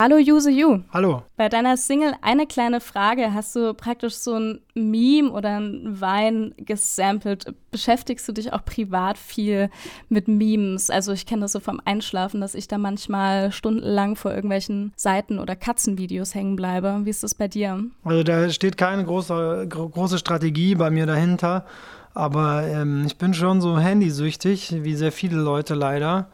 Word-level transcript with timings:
Hallo 0.00 0.16
Use 0.16 0.50
You. 0.50 0.80
Hallo. 0.92 1.22
Bei 1.36 1.48
deiner 1.48 1.76
Single 1.76 2.14
Eine 2.22 2.46
kleine 2.46 2.80
Frage 2.80 3.32
hast 3.32 3.54
du 3.54 3.74
praktisch 3.74 4.14
so 4.14 4.34
ein 4.34 4.60
Meme 4.74 5.30
oder 5.30 5.60
ein 5.60 6.00
Wein 6.00 6.54
gesampelt. 6.58 7.54
Beschäftigst 7.70 8.26
du 8.28 8.32
dich 8.32 8.52
auch 8.52 8.64
privat 8.64 9.18
viel 9.18 9.70
mit 10.08 10.28
Memes? 10.28 10.90
Also 10.90 11.12
ich 11.12 11.26
kenne 11.26 11.42
das 11.42 11.52
so 11.52 11.60
vom 11.60 11.80
Einschlafen, 11.84 12.40
dass 12.40 12.54
ich 12.54 12.68
da 12.68 12.78
manchmal 12.78 13.52
stundenlang 13.52 14.16
vor 14.16 14.32
irgendwelchen 14.32 14.92
Seiten 14.96 15.38
oder 15.38 15.56
Katzenvideos 15.56 16.34
hängen 16.34 16.56
bleibe. 16.56 17.00
Wie 17.04 17.10
ist 17.10 17.22
das 17.22 17.34
bei 17.34 17.48
dir? 17.48 17.84
Also 18.02 18.22
da 18.22 18.48
steht 18.50 18.76
keine 18.76 19.04
große, 19.04 19.66
große 19.68 20.18
Strategie 20.18 20.74
bei 20.74 20.90
mir 20.90 21.06
dahinter. 21.06 21.66
Aber 22.14 22.62
ähm, 22.66 23.04
ich 23.06 23.16
bin 23.18 23.34
schon 23.34 23.60
so 23.60 23.78
handysüchtig, 23.78 24.84
wie 24.84 24.94
sehr 24.94 25.12
viele 25.12 25.36
Leute 25.36 25.74
leider. 25.74 26.28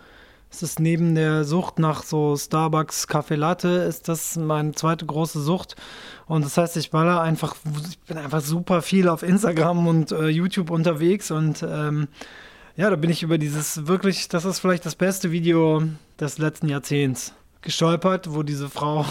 Es 0.51 0.63
ist 0.63 0.81
neben 0.81 1.15
der 1.15 1.45
Sucht 1.45 1.79
nach 1.79 2.03
so 2.03 2.37
Starbucks 2.37 3.07
Kaffee 3.07 3.37
Latte, 3.37 3.69
ist 3.69 4.09
das 4.09 4.37
meine 4.37 4.73
zweite 4.73 5.07
große 5.07 5.41
Sucht. 5.41 5.77
Und 6.27 6.45
das 6.45 6.57
heißt, 6.57 6.77
ich 6.77 6.91
baller 6.91 7.21
einfach, 7.21 7.55
ich 7.89 7.99
bin 8.01 8.19
einfach 8.19 8.41
super 8.41 8.83
viel 8.83 9.09
auf 9.09 9.23
Instagram 9.23 9.87
und 9.87 10.11
äh, 10.11 10.29
YouTube 10.29 10.71
unterwegs 10.71 11.31
und 11.31 11.63
ähm, 11.63 12.09
ja, 12.77 12.91
da 12.91 12.97
bin 12.97 13.11
ich 13.11 13.23
über 13.23 13.39
dieses 13.39 13.87
wirklich, 13.87 14.29
das 14.29 14.45
ist 14.45 14.59
vielleicht 14.59 14.87
das 14.87 14.97
beste 14.97 15.31
Video 15.31 15.83
des 16.19 16.39
letzten 16.39 16.69
Jahrzehnts 16.69 17.33
gestolpert, 17.63 18.35
wo 18.35 18.43
diese 18.43 18.69
Frau, 18.69 19.05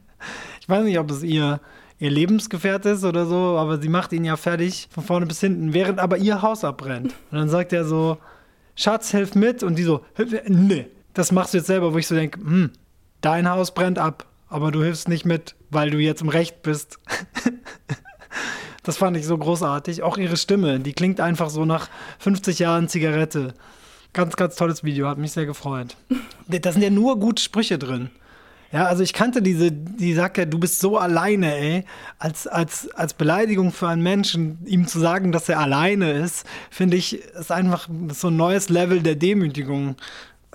ich 0.60 0.68
weiß 0.68 0.84
nicht, 0.84 0.98
ob 0.98 1.10
es 1.10 1.22
ihr 1.22 1.60
ihr 1.98 2.10
Lebensgefährt 2.10 2.84
ist 2.86 3.04
oder 3.04 3.24
so, 3.24 3.56
aber 3.56 3.80
sie 3.80 3.88
macht 3.88 4.12
ihn 4.12 4.24
ja 4.24 4.36
fertig 4.36 4.88
von 4.90 5.04
vorne 5.04 5.26
bis 5.26 5.40
hinten, 5.40 5.72
während 5.72 6.00
aber 6.00 6.18
ihr 6.18 6.42
Haus 6.42 6.64
abbrennt. 6.64 7.14
Und 7.30 7.38
dann 7.38 7.48
sagt 7.48 7.72
er 7.72 7.84
so, 7.84 8.18
Schatz, 8.76 9.10
hilf 9.10 9.34
mit. 9.34 9.62
Und 9.62 9.76
die 9.76 9.82
so, 9.82 10.04
nee, 10.46 10.86
das 11.12 11.32
machst 11.32 11.54
du 11.54 11.58
jetzt 11.58 11.66
selber, 11.66 11.92
wo 11.92 11.98
ich 11.98 12.06
so 12.06 12.14
denke, 12.14 12.40
hm, 12.40 12.70
dein 13.20 13.48
Haus 13.48 13.72
brennt 13.72 13.98
ab, 13.98 14.26
aber 14.48 14.70
du 14.70 14.82
hilfst 14.82 15.08
nicht 15.08 15.24
mit, 15.24 15.54
weil 15.70 15.90
du 15.90 15.98
jetzt 15.98 16.22
im 16.22 16.28
Recht 16.28 16.62
bist. 16.62 16.98
das 18.82 18.96
fand 18.96 19.16
ich 19.16 19.26
so 19.26 19.38
großartig. 19.38 20.02
Auch 20.02 20.18
ihre 20.18 20.36
Stimme, 20.36 20.80
die 20.80 20.92
klingt 20.92 21.20
einfach 21.20 21.50
so 21.50 21.64
nach 21.64 21.88
50 22.18 22.58
Jahren 22.58 22.88
Zigarette. 22.88 23.54
Ganz, 24.12 24.36
ganz 24.36 24.54
tolles 24.56 24.84
Video, 24.84 25.08
hat 25.08 25.18
mich 25.18 25.32
sehr 25.32 25.46
gefreut. 25.46 25.96
Da 26.46 26.72
sind 26.72 26.82
ja 26.82 26.90
nur 26.90 27.18
gute 27.18 27.42
Sprüche 27.42 27.78
drin. 27.78 28.10
Ja, 28.74 28.86
also 28.86 29.04
ich 29.04 29.12
kannte 29.12 29.40
diese, 29.40 29.70
die 29.70 30.14
sagt 30.14 30.36
ja, 30.36 30.46
du 30.46 30.58
bist 30.58 30.80
so 30.80 30.98
alleine, 30.98 31.54
ey. 31.56 31.84
Als, 32.18 32.48
als, 32.48 32.90
als 32.90 33.14
Beleidigung 33.14 33.70
für 33.70 33.86
einen 33.86 34.02
Menschen, 34.02 34.58
ihm 34.66 34.88
zu 34.88 34.98
sagen, 34.98 35.30
dass 35.30 35.48
er 35.48 35.60
alleine 35.60 36.10
ist, 36.10 36.44
finde 36.70 36.96
ich, 36.96 37.22
ist 37.22 37.52
einfach 37.52 37.88
so 38.08 38.28
ein 38.28 38.36
neues 38.36 38.70
Level 38.70 39.00
der 39.00 39.14
Demütigung, 39.14 39.90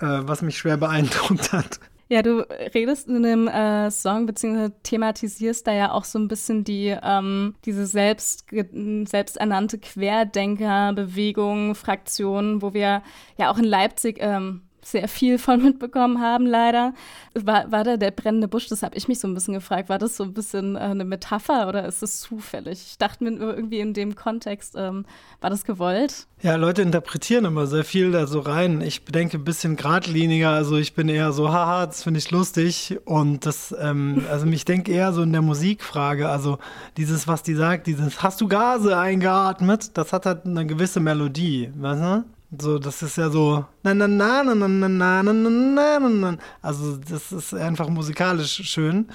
äh, 0.02 0.06
was 0.06 0.42
mich 0.42 0.58
schwer 0.58 0.76
beeindruckt 0.76 1.54
hat. 1.54 1.80
Ja, 2.10 2.22
du 2.22 2.40
redest 2.74 3.08
in 3.08 3.24
dem 3.24 3.48
äh, 3.48 3.90
Song 3.90 4.26
beziehungsweise 4.26 4.74
thematisierst 4.84 5.66
da 5.66 5.72
ja 5.72 5.92
auch 5.94 6.04
so 6.04 6.20
ein 6.20 6.28
bisschen 6.28 6.66
die 6.66 6.98
ähm, 7.02 7.56
diese 7.64 7.86
selbst 7.86 8.48
selbsternannte 8.50 9.78
Querdenkerbewegung, 9.78 11.74
Fraktion, 11.74 12.62
wo 12.62 12.74
wir 12.74 13.02
ja 13.38 13.50
auch 13.50 13.60
in 13.60 13.64
Leipzig 13.64 14.18
ähm, 14.20 14.64
sehr 14.82 15.08
viel 15.08 15.38
von 15.38 15.62
mitbekommen 15.64 16.22
haben, 16.22 16.46
leider. 16.46 16.94
War, 17.34 17.72
war 17.72 17.84
da 17.84 17.98
der 17.98 18.12
brennende 18.12 18.48
Busch, 18.48 18.68
das 18.68 18.84
habe 18.84 18.98
ich 18.98 19.08
mich 19.08 19.20
so 19.20 19.28
ein 19.28 19.34
bisschen 19.34 19.54
gefragt, 19.54 19.90
war 19.90 20.00
das 20.00 20.18
so 20.18 20.24
ein 20.24 20.34
bisschen 20.34 20.76
äh, 20.76 20.80
eine 20.80 21.06
Metapher 21.06 21.68
oder 21.68 21.86
ist 21.86 22.02
es 22.02 22.22
zufällig? 22.22 22.82
Ich 22.88 22.98
dachte 22.98 23.24
mir 23.24 23.32
irgendwie 23.32 23.80
in 23.80 23.94
dem 23.94 24.16
Kontext, 24.16 24.76
ähm, 24.78 25.06
war 25.42 25.50
das 25.50 25.64
gewollt? 25.64 26.28
Ja, 26.42 26.56
Leute 26.56 26.82
interpretieren 26.82 27.46
immer 27.46 27.68
sehr 27.68 27.84
viel 27.84 28.12
da 28.12 28.26
so 28.26 28.40
rein. 28.40 28.82
Ich 28.82 29.04
denke 29.06 29.38
ein 29.38 29.44
bisschen 29.44 29.76
geradliniger, 29.76 30.52
also 30.52 30.78
ich 30.78 30.94
bin 30.94 31.10
eher 31.10 31.32
so, 31.34 31.52
haha, 31.52 31.86
das 31.86 32.04
finde 32.04 32.20
ich 32.20 32.32
lustig 32.32 32.98
und 33.06 33.46
das, 33.46 33.76
ähm, 33.80 34.26
also 34.30 34.46
ich 34.48 34.66
denke 34.66 34.92
eher 34.92 35.14
so 35.14 35.22
in 35.22 35.32
der 35.32 35.42
Musikfrage, 35.42 36.30
also 36.30 36.58
dieses, 36.98 37.28
was 37.28 37.44
die 37.44 37.56
sagt, 37.56 37.88
dieses, 37.88 38.24
hast 38.24 38.42
du 38.42 38.48
Gase 38.48 38.98
eingeatmet, 38.98 39.98
das 39.98 40.14
hat 40.14 40.26
halt 40.26 40.46
eine 40.46 40.66
gewisse 40.66 41.00
Melodie, 41.00 41.72
weißt 41.76 42.02
du? 42.02 42.39
So, 42.58 42.80
das 42.80 43.04
ist 43.04 43.18
ja 43.18 43.30
so. 43.30 43.64
Also, 46.64 46.98
das 46.98 47.32
ist 47.32 47.54
einfach 47.54 47.90
musikalisch 47.90 48.62
schön. 48.64 49.08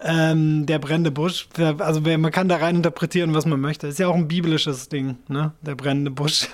Ähm, 0.00 0.66
der 0.66 0.80
brennende 0.80 1.12
Busch. 1.12 1.48
Also, 1.78 2.00
man 2.00 2.32
kann 2.32 2.48
da 2.48 2.56
rein 2.56 2.76
interpretieren, 2.76 3.34
was 3.34 3.46
man 3.46 3.60
möchte. 3.60 3.86
Ist 3.86 4.00
ja 4.00 4.08
auch 4.08 4.16
ein 4.16 4.26
biblisches 4.26 4.88
Ding, 4.88 5.18
ne? 5.28 5.52
Der 5.60 5.76
brennende 5.76 6.10
Busch. 6.10 6.48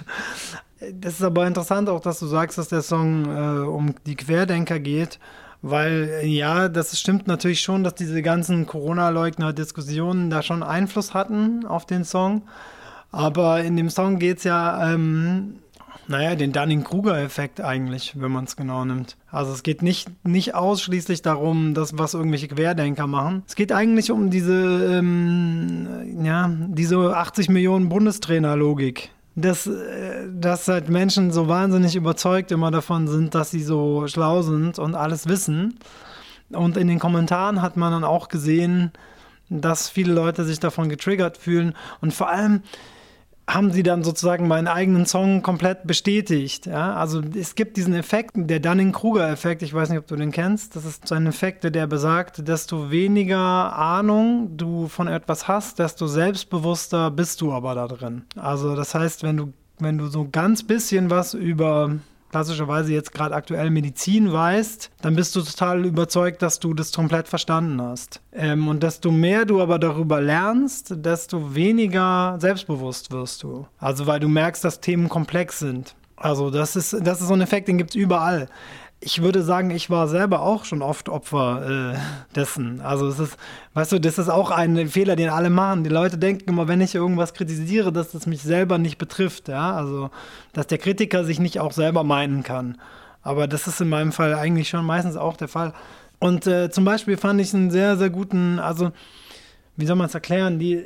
Das 0.92 1.14
ist 1.14 1.22
aber 1.22 1.46
interessant 1.46 1.88
auch, 1.88 2.00
dass 2.00 2.20
du 2.20 2.26
sagst, 2.26 2.58
dass 2.58 2.68
der 2.68 2.82
Song 2.82 3.24
äh, 3.24 3.66
um 3.66 3.94
die 4.06 4.14
Querdenker 4.14 4.78
geht. 4.78 5.18
Weil 5.60 6.20
ja, 6.24 6.68
das 6.68 6.98
stimmt 7.00 7.26
natürlich 7.26 7.62
schon, 7.62 7.82
dass 7.82 7.94
diese 7.94 8.22
ganzen 8.22 8.66
Corona-Leugner-Diskussionen 8.66 10.30
da 10.30 10.42
schon 10.42 10.62
Einfluss 10.62 11.14
hatten 11.14 11.66
auf 11.66 11.84
den 11.84 12.04
Song. 12.04 12.42
Aber 13.10 13.62
in 13.62 13.76
dem 13.76 13.90
Song 13.90 14.18
geht 14.18 14.38
es 14.38 14.44
ja 14.44 14.92
ähm, 14.92 15.56
naja, 16.08 16.34
den 16.34 16.52
Dunning-Kruger-Effekt 16.52 17.60
eigentlich, 17.60 18.14
wenn 18.16 18.32
man 18.32 18.44
es 18.44 18.56
genau 18.56 18.84
nimmt. 18.84 19.16
Also 19.30 19.52
es 19.52 19.62
geht 19.62 19.82
nicht, 19.82 20.08
nicht 20.26 20.54
ausschließlich 20.54 21.20
darum, 21.20 21.74
dass 21.74 21.98
was 21.98 22.14
irgendwelche 22.14 22.48
Querdenker 22.48 23.06
machen. 23.06 23.42
Es 23.46 23.54
geht 23.54 23.72
eigentlich 23.72 24.10
um 24.10 24.30
diese, 24.30 24.98
ähm, 24.98 26.24
ja, 26.24 26.50
diese 26.68 27.14
80 27.14 27.50
Millionen 27.50 27.90
Bundestrainer-Logik. 27.90 29.10
Dass, 29.34 29.68
äh, 29.68 30.26
dass 30.32 30.66
halt 30.66 30.88
Menschen 30.88 31.30
so 31.30 31.46
wahnsinnig 31.46 31.94
überzeugt 31.94 32.50
immer 32.50 32.72
davon 32.72 33.06
sind, 33.06 33.34
dass 33.34 33.50
sie 33.52 33.62
so 33.62 34.08
schlau 34.08 34.42
sind 34.42 34.78
und 34.78 34.94
alles 34.96 35.28
wissen. 35.28 35.78
Und 36.50 36.76
in 36.76 36.88
den 36.88 36.98
Kommentaren 36.98 37.60
hat 37.62 37.76
man 37.76 37.92
dann 37.92 38.04
auch 38.04 38.28
gesehen, 38.28 38.92
dass 39.50 39.88
viele 39.88 40.12
Leute 40.12 40.44
sich 40.44 40.58
davon 40.58 40.88
getriggert 40.88 41.36
fühlen. 41.36 41.74
Und 42.00 42.14
vor 42.14 42.30
allem, 42.30 42.62
haben 43.48 43.72
sie 43.72 43.82
dann 43.82 44.04
sozusagen 44.04 44.46
meinen 44.46 44.68
eigenen 44.68 45.06
Song 45.06 45.42
komplett 45.42 45.86
bestätigt. 45.86 46.66
Ja? 46.66 46.94
Also 46.94 47.22
es 47.34 47.54
gibt 47.54 47.78
diesen 47.78 47.94
Effekt, 47.94 48.32
der 48.36 48.60
Dunning-Kruger-Effekt, 48.60 49.62
ich 49.62 49.72
weiß 49.72 49.88
nicht, 49.88 49.98
ob 49.98 50.06
du 50.06 50.16
den 50.16 50.32
kennst, 50.32 50.76
das 50.76 50.84
ist 50.84 51.08
so 51.08 51.14
ein 51.14 51.26
Effekt, 51.26 51.64
der 51.64 51.86
besagt, 51.86 52.46
desto 52.46 52.90
weniger 52.90 53.38
Ahnung 53.38 54.56
du 54.58 54.86
von 54.86 55.08
etwas 55.08 55.48
hast, 55.48 55.78
desto 55.78 56.06
selbstbewusster 56.06 57.10
bist 57.10 57.40
du 57.40 57.52
aber 57.52 57.74
da 57.74 57.88
drin. 57.88 58.24
Also 58.36 58.76
das 58.76 58.94
heißt, 58.94 59.22
wenn 59.22 59.38
du, 59.38 59.52
wenn 59.78 59.96
du 59.96 60.08
so 60.08 60.28
ganz 60.30 60.62
bisschen 60.62 61.08
was 61.08 61.32
über 61.32 61.92
klassischerweise 62.30 62.92
jetzt 62.92 63.12
gerade 63.12 63.34
aktuell 63.34 63.70
Medizin 63.70 64.32
weißt, 64.32 64.90
dann 65.02 65.16
bist 65.16 65.34
du 65.36 65.42
total 65.42 65.84
überzeugt, 65.84 66.42
dass 66.42 66.60
du 66.60 66.74
das 66.74 66.92
komplett 66.92 67.28
verstanden 67.28 67.80
hast. 67.80 68.20
Ähm, 68.32 68.68
und 68.68 68.82
desto 68.82 69.10
mehr 69.10 69.44
du 69.44 69.60
aber 69.60 69.78
darüber 69.78 70.20
lernst, 70.20 70.94
desto 70.96 71.54
weniger 71.54 72.36
selbstbewusst 72.38 73.10
wirst 73.10 73.42
du. 73.42 73.66
Also 73.78 74.06
weil 74.06 74.20
du 74.20 74.28
merkst, 74.28 74.64
dass 74.64 74.80
Themen 74.80 75.08
komplex 75.08 75.58
sind. 75.58 75.94
Also 76.16 76.50
das 76.50 76.76
ist, 76.76 76.96
das 77.00 77.20
ist 77.20 77.28
so 77.28 77.34
ein 77.34 77.40
Effekt, 77.40 77.68
den 77.68 77.78
gibt 77.78 77.90
es 77.90 77.96
überall 77.96 78.48
ich 79.00 79.22
würde 79.22 79.42
sagen, 79.42 79.70
ich 79.70 79.90
war 79.90 80.08
selber 80.08 80.42
auch 80.42 80.64
schon 80.64 80.82
oft 80.82 81.08
Opfer 81.08 81.94
äh, 81.94 82.34
dessen. 82.34 82.80
Also 82.80 83.06
es 83.06 83.20
ist, 83.20 83.36
weißt 83.74 83.92
du, 83.92 84.00
das 84.00 84.18
ist 84.18 84.28
auch 84.28 84.50
ein 84.50 84.88
Fehler, 84.88 85.14
den 85.14 85.28
alle 85.28 85.50
machen. 85.50 85.84
Die 85.84 85.90
Leute 85.90 86.18
denken 86.18 86.50
immer, 86.50 86.66
wenn 86.66 86.80
ich 86.80 86.96
irgendwas 86.96 87.32
kritisiere, 87.32 87.92
dass 87.92 88.10
das 88.10 88.26
mich 88.26 88.42
selber 88.42 88.76
nicht 88.76 88.98
betrifft, 88.98 89.48
ja. 89.48 89.72
Also, 89.72 90.10
dass 90.52 90.66
der 90.66 90.78
Kritiker 90.78 91.24
sich 91.24 91.38
nicht 91.38 91.60
auch 91.60 91.72
selber 91.72 92.02
meinen 92.02 92.42
kann. 92.42 92.76
Aber 93.22 93.46
das 93.46 93.68
ist 93.68 93.80
in 93.80 93.88
meinem 93.88 94.10
Fall 94.10 94.34
eigentlich 94.34 94.68
schon 94.68 94.84
meistens 94.84 95.16
auch 95.16 95.36
der 95.36 95.48
Fall. 95.48 95.74
Und 96.18 96.48
äh, 96.48 96.70
zum 96.70 96.84
Beispiel 96.84 97.16
fand 97.16 97.40
ich 97.40 97.54
einen 97.54 97.70
sehr, 97.70 97.96
sehr 97.96 98.10
guten, 98.10 98.58
also, 98.58 98.90
wie 99.76 99.86
soll 99.86 99.96
man 99.96 100.06
es 100.06 100.14
erklären, 100.14 100.58
die 100.58 100.84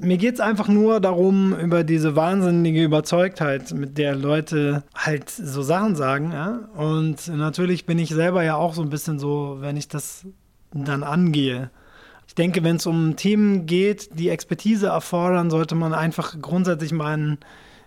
mir 0.00 0.16
geht 0.16 0.34
es 0.34 0.40
einfach 0.40 0.68
nur 0.68 1.00
darum, 1.00 1.54
über 1.58 1.84
diese 1.84 2.16
wahnsinnige 2.16 2.82
Überzeugtheit, 2.82 3.72
mit 3.72 3.98
der 3.98 4.14
Leute 4.14 4.84
halt 4.94 5.30
so 5.30 5.62
Sachen 5.62 5.96
sagen. 5.96 6.32
Ja? 6.32 6.68
Und 6.76 7.28
natürlich 7.28 7.86
bin 7.86 7.98
ich 7.98 8.10
selber 8.10 8.42
ja 8.42 8.56
auch 8.56 8.74
so 8.74 8.82
ein 8.82 8.90
bisschen 8.90 9.18
so, 9.18 9.58
wenn 9.60 9.76
ich 9.76 9.88
das 9.88 10.26
dann 10.72 11.02
angehe. 11.02 11.70
Ich 12.26 12.34
denke, 12.34 12.62
wenn 12.62 12.76
es 12.76 12.86
um 12.86 13.16
Themen 13.16 13.66
geht, 13.66 14.18
die 14.18 14.28
Expertise 14.28 14.88
erfordern, 14.88 15.50
sollte 15.50 15.74
man 15.74 15.94
einfach 15.94 16.36
grundsätzlich 16.40 16.92
mal 16.92 17.14
einen, 17.14 17.38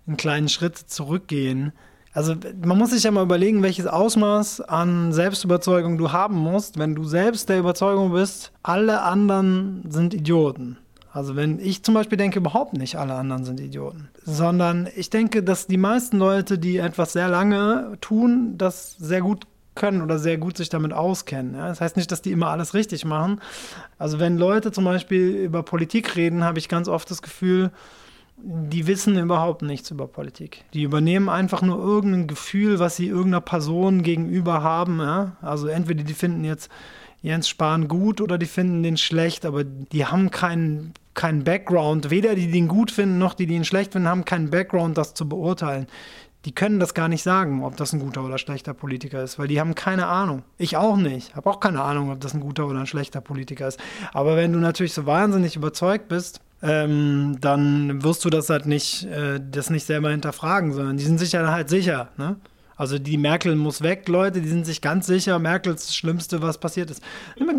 einen 0.08 0.18
kleinen 0.18 0.50
Schritt 0.50 0.78
zurückgehen. 0.78 1.72
Also 2.14 2.36
man 2.66 2.78
muss 2.78 2.90
sich 2.90 3.04
ja 3.04 3.12
mal 3.12 3.24
überlegen, 3.24 3.64
welches 3.64 3.88
Ausmaß 3.88 4.62
an 4.62 5.14
Selbstüberzeugung 5.14 5.98
du 5.98 6.12
haben 6.12 6.38
musst, 6.38 6.78
wenn 6.78 6.96
du 6.96 7.06
selbst 7.06 7.48
der 7.48 7.60
Überzeugung 7.60 8.12
bist, 8.12 8.52
alle 8.64 9.02
anderen 9.04 9.86
sind 9.90 10.14
Idioten. 10.14 10.78
Also 11.14 11.36
wenn 11.36 11.60
ich 11.60 11.84
zum 11.84 11.94
Beispiel 11.94 12.18
denke, 12.18 12.40
überhaupt 12.40 12.74
nicht 12.74 12.96
alle 12.96 13.16
anderen 13.16 13.44
sind 13.44 13.60
Idioten, 13.60 14.10
sondern 14.24 14.88
ich 14.96 15.10
denke, 15.10 15.44
dass 15.44 15.68
die 15.68 15.78
meisten 15.78 16.18
Leute, 16.18 16.58
die 16.58 16.78
etwas 16.78 17.14
sehr 17.14 17.28
lange 17.28 17.98
tun, 18.00 18.58
das 18.58 18.96
sehr 18.98 19.22
gut 19.22 19.46
können 19.76 20.02
oder 20.02 20.20
sehr 20.20 20.38
gut 20.38 20.58
sich 20.58 20.70
damit 20.70 20.94
auskennen. 20.94 21.56
Ja? 21.56 21.68
Das 21.68 21.82
heißt 21.82 21.98
nicht, 21.98 22.12
dass 22.12 22.22
die 22.22 22.32
immer 22.32 22.48
alles 22.48 22.74
richtig 22.74 23.06
machen. 23.06 23.42
Also 23.98 24.20
wenn 24.20 24.38
Leute 24.38 24.72
zum 24.72 24.86
Beispiel 24.86 25.30
über 25.30 25.64
Politik 25.64 26.16
reden, 26.16 26.44
habe 26.44 26.60
ich 26.60 26.70
ganz 26.70 26.88
oft 26.88 27.10
das 27.10 27.22
Gefühl, 27.22 27.72
die 28.38 28.88
wissen 28.88 29.18
überhaupt 29.18 29.62
nichts 29.62 29.92
über 29.92 30.08
Politik. 30.08 30.64
Die 30.74 30.84
übernehmen 30.84 31.30
einfach 31.30 31.62
nur 31.62 31.78
irgendein 31.78 32.28
Gefühl, 32.28 32.80
was 32.80 32.96
sie 32.96 33.08
irgendeiner 33.08 33.42
Person 33.42 34.02
gegenüber 34.02 34.64
haben. 34.64 35.00
Ja? 35.00 35.38
Also 35.42 35.68
entweder 35.68 36.04
die 36.04 36.14
finden 36.14 36.44
jetzt 36.44 36.70
Jens 37.22 37.48
Spahn 37.48 37.88
gut 37.88 38.20
oder 38.20 38.38
die 38.38 38.48
finden 38.48 38.84
den 38.84 38.98
schlecht, 38.98 39.46
aber 39.46 39.64
die 39.64 40.06
haben 40.06 40.32
keinen 40.32 40.94
keinen 41.14 41.44
Background. 41.44 42.10
Weder 42.10 42.36
die, 42.36 42.48
die 42.48 42.58
ihn 42.58 42.68
gut 42.68 42.92
finden, 42.92 43.18
noch 43.18 43.34
die, 43.34 43.46
die 43.46 43.56
ihn 43.56 43.66
schlecht 43.66 43.94
finden, 43.94 44.08
haben 44.08 44.26
keinen 44.26 44.50
Background, 44.50 44.98
das 44.98 45.14
zu 45.14 45.28
beurteilen. 45.28 45.88
Die 46.46 46.54
können 46.54 46.80
das 46.80 46.96
gar 46.96 47.08
nicht 47.08 47.22
sagen, 47.22 47.64
ob 47.64 47.78
das 47.78 47.94
ein 47.94 48.00
guter 48.00 48.24
oder 48.24 48.40
schlechter 48.40 48.74
Politiker 48.74 49.22
ist, 49.22 49.38
weil 49.38 49.48
die 49.48 49.60
haben 49.60 49.76
keine 49.76 50.08
Ahnung. 50.08 50.42
Ich 50.58 50.76
auch 50.76 50.98
nicht. 50.98 51.36
Habe 51.36 51.50
auch 51.50 51.60
keine 51.60 51.84
Ahnung, 51.84 52.12
ob 52.12 52.20
das 52.20 52.34
ein 52.34 52.40
guter 52.40 52.66
oder 52.66 52.80
ein 52.80 52.88
schlechter 52.88 53.22
Politiker 53.22 53.68
ist. 53.68 53.80
Aber 54.14 54.36
wenn 54.36 54.52
du 54.52 54.60
natürlich 54.60 54.94
so 54.94 55.06
wahnsinnig 55.06 55.56
überzeugt 55.56 56.08
bist, 56.08 56.42
ähm, 56.64 57.38
dann 57.42 58.04
wirst 58.04 58.26
du 58.26 58.30
das 58.30 58.50
halt 58.50 58.66
nicht, 58.66 59.06
äh, 59.06 59.40
das 59.40 59.70
nicht 59.70 59.86
selber 59.86 60.10
hinterfragen, 60.10 60.74
sondern 60.74 60.98
die 60.98 61.04
sind 61.04 61.20
sich 61.20 61.34
ja 61.34 61.52
halt 61.52 61.70
sicher. 61.70 62.10
Ne? 62.18 62.38
Also 62.76 62.98
die 62.98 63.18
Merkel 63.18 63.56
muss 63.56 63.82
weg, 63.82 64.08
Leute, 64.08 64.42
die 64.42 64.48
sind 64.48 64.66
sich 64.66 64.82
ganz 64.82 65.06
sicher, 65.06 65.38
Merkels 65.40 65.88
das 65.88 65.96
Schlimmste, 65.96 66.42
was 66.42 66.58
passiert 66.58 66.90
ist. 66.90 67.04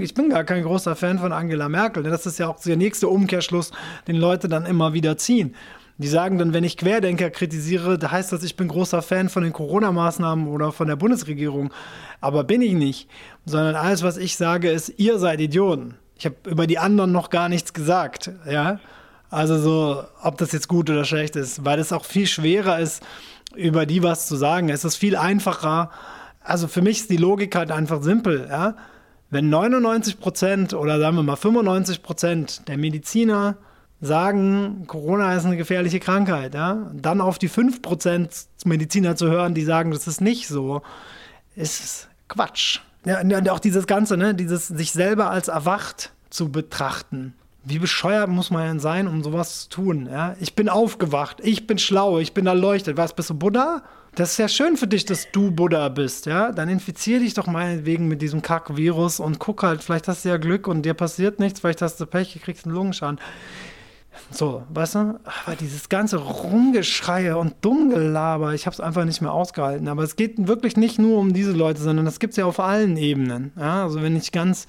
Ich 0.00 0.14
bin 0.14 0.30
gar 0.30 0.44
kein 0.44 0.62
großer 0.62 0.96
Fan 0.96 1.18
von 1.18 1.32
Angela 1.32 1.68
Merkel. 1.68 2.02
Ne? 2.02 2.10
Das 2.10 2.26
ist 2.26 2.38
ja 2.38 2.48
auch 2.48 2.60
der 2.60 2.76
nächste 2.76 3.08
Umkehrschluss, 3.08 3.70
den 4.08 4.16
Leute 4.16 4.48
dann 4.48 4.66
immer 4.66 4.94
wieder 4.94 5.16
ziehen. 5.16 5.54
Die 5.98 6.08
sagen 6.08 6.38
dann, 6.38 6.52
wenn 6.52 6.64
ich 6.64 6.76
Querdenker 6.76 7.30
kritisiere, 7.30 7.98
da 7.98 8.10
heißt 8.10 8.32
das, 8.32 8.42
ich 8.42 8.56
bin 8.56 8.66
großer 8.66 9.02
Fan 9.02 9.28
von 9.28 9.42
den 9.44 9.52
Corona-Maßnahmen 9.52 10.48
oder 10.48 10.72
von 10.72 10.88
der 10.88 10.96
Bundesregierung. 10.96 11.72
Aber 12.20 12.44
bin 12.44 12.62
ich 12.62 12.72
nicht. 12.72 13.08
Sondern 13.44 13.76
alles, 13.76 14.02
was 14.02 14.16
ich 14.16 14.36
sage, 14.36 14.70
ist, 14.70 14.94
ihr 14.98 15.18
seid 15.18 15.40
Idioten. 15.40 15.94
Ich 16.18 16.24
habe 16.24 16.36
über 16.48 16.66
die 16.66 16.78
anderen 16.78 17.12
noch 17.12 17.30
gar 17.30 17.48
nichts 17.48 17.72
gesagt. 17.72 18.32
Ja? 18.50 18.80
Also 19.30 19.58
so, 19.58 20.04
ob 20.22 20.38
das 20.38 20.52
jetzt 20.52 20.68
gut 20.68 20.90
oder 20.90 21.04
schlecht 21.04 21.36
ist, 21.36 21.64
weil 21.64 21.78
es 21.78 21.92
auch 21.92 22.04
viel 22.04 22.26
schwerer 22.26 22.78
ist, 22.78 23.02
über 23.56 23.86
die 23.86 24.02
was 24.02 24.26
zu 24.26 24.36
sagen. 24.36 24.68
Es 24.68 24.84
ist 24.84 24.96
viel 24.96 25.16
einfacher. 25.16 25.90
Also 26.40 26.68
für 26.68 26.82
mich 26.82 27.00
ist 27.00 27.10
die 27.10 27.16
Logik 27.16 27.54
halt 27.54 27.70
einfach 27.70 28.02
simpel. 28.02 28.46
Ja? 28.48 28.76
Wenn 29.30 29.50
99 29.50 30.20
Prozent 30.20 30.74
oder 30.74 30.98
sagen 30.98 31.16
wir 31.16 31.22
mal 31.22 31.36
95 31.36 32.02
Prozent 32.02 32.68
der 32.68 32.76
Mediziner 32.76 33.56
sagen, 34.00 34.84
Corona 34.88 35.34
ist 35.34 35.46
eine 35.46 35.56
gefährliche 35.56 36.00
Krankheit, 36.00 36.54
ja? 36.54 36.90
dann 36.92 37.20
auf 37.20 37.38
die 37.38 37.48
5 37.48 37.82
Prozent 37.82 38.46
Mediziner 38.64 39.14
zu 39.14 39.28
hören, 39.28 39.54
die 39.54 39.64
sagen, 39.64 39.92
das 39.92 40.08
ist 40.08 40.20
nicht 40.20 40.48
so, 40.48 40.82
ist 41.54 42.08
Quatsch. 42.28 42.80
Ja, 43.04 43.20
und 43.20 43.48
auch 43.48 43.60
dieses 43.60 43.86
Ganze, 43.86 44.16
ne? 44.16 44.34
dieses 44.34 44.68
sich 44.68 44.92
selber 44.92 45.30
als 45.30 45.48
erwacht 45.48 46.12
zu 46.30 46.50
betrachten 46.50 47.34
wie 47.64 47.78
bescheuert 47.78 48.28
muss 48.28 48.50
man 48.50 48.66
denn 48.66 48.80
sein, 48.80 49.06
um 49.06 49.22
sowas 49.22 49.62
zu 49.62 49.68
tun? 49.68 50.08
Ja? 50.10 50.34
Ich 50.40 50.54
bin 50.54 50.68
aufgewacht, 50.68 51.38
ich 51.42 51.66
bin 51.66 51.78
schlau, 51.78 52.18
ich 52.18 52.34
bin 52.34 52.46
erleuchtet. 52.46 52.96
Was, 52.96 53.14
bist 53.14 53.30
du 53.30 53.34
Buddha? 53.34 53.82
Das 54.14 54.32
ist 54.32 54.38
ja 54.38 54.48
schön 54.48 54.76
für 54.76 54.86
dich, 54.86 55.06
dass 55.06 55.30
du 55.32 55.50
Buddha 55.50 55.88
bist, 55.88 56.26
ja? 56.26 56.52
Dann 56.52 56.68
infizier 56.68 57.20
dich 57.20 57.32
doch 57.32 57.46
meinetwegen 57.46 58.08
mit 58.08 58.20
diesem 58.20 58.42
Kack-Virus 58.42 59.20
und 59.20 59.38
guck 59.38 59.62
halt, 59.62 59.82
vielleicht 59.82 60.06
hast 60.06 60.24
du 60.24 60.28
ja 60.28 60.36
Glück 60.36 60.66
und 60.66 60.82
dir 60.82 60.92
passiert 60.92 61.40
nichts, 61.40 61.60
vielleicht 61.60 61.80
hast 61.80 61.98
du 61.98 62.04
Pech, 62.04 62.34
du 62.34 62.38
kriegst 62.38 62.66
einen 62.66 62.74
Lungenschaden. 62.74 63.18
So, 64.30 64.64
weißt 64.68 64.94
du? 64.96 64.98
Aber 64.98 65.56
dieses 65.58 65.88
ganze 65.88 66.18
Rumgeschreie 66.18 67.38
und 67.38 67.54
Dummgelaber, 67.62 68.52
ich 68.52 68.66
habe 68.66 68.74
es 68.74 68.80
einfach 68.80 69.06
nicht 69.06 69.22
mehr 69.22 69.32
ausgehalten. 69.32 69.88
Aber 69.88 70.02
es 70.02 70.16
geht 70.16 70.46
wirklich 70.46 70.76
nicht 70.76 70.98
nur 70.98 71.18
um 71.18 71.32
diese 71.32 71.52
Leute, 71.52 71.80
sondern 71.80 72.04
das 72.04 72.18
gibt 72.18 72.32
es 72.32 72.36
ja 72.36 72.44
auf 72.44 72.60
allen 72.60 72.98
Ebenen. 72.98 73.52
Ja? 73.58 73.84
Also 73.84 74.02
wenn 74.02 74.16
ich 74.16 74.32
ganz 74.32 74.66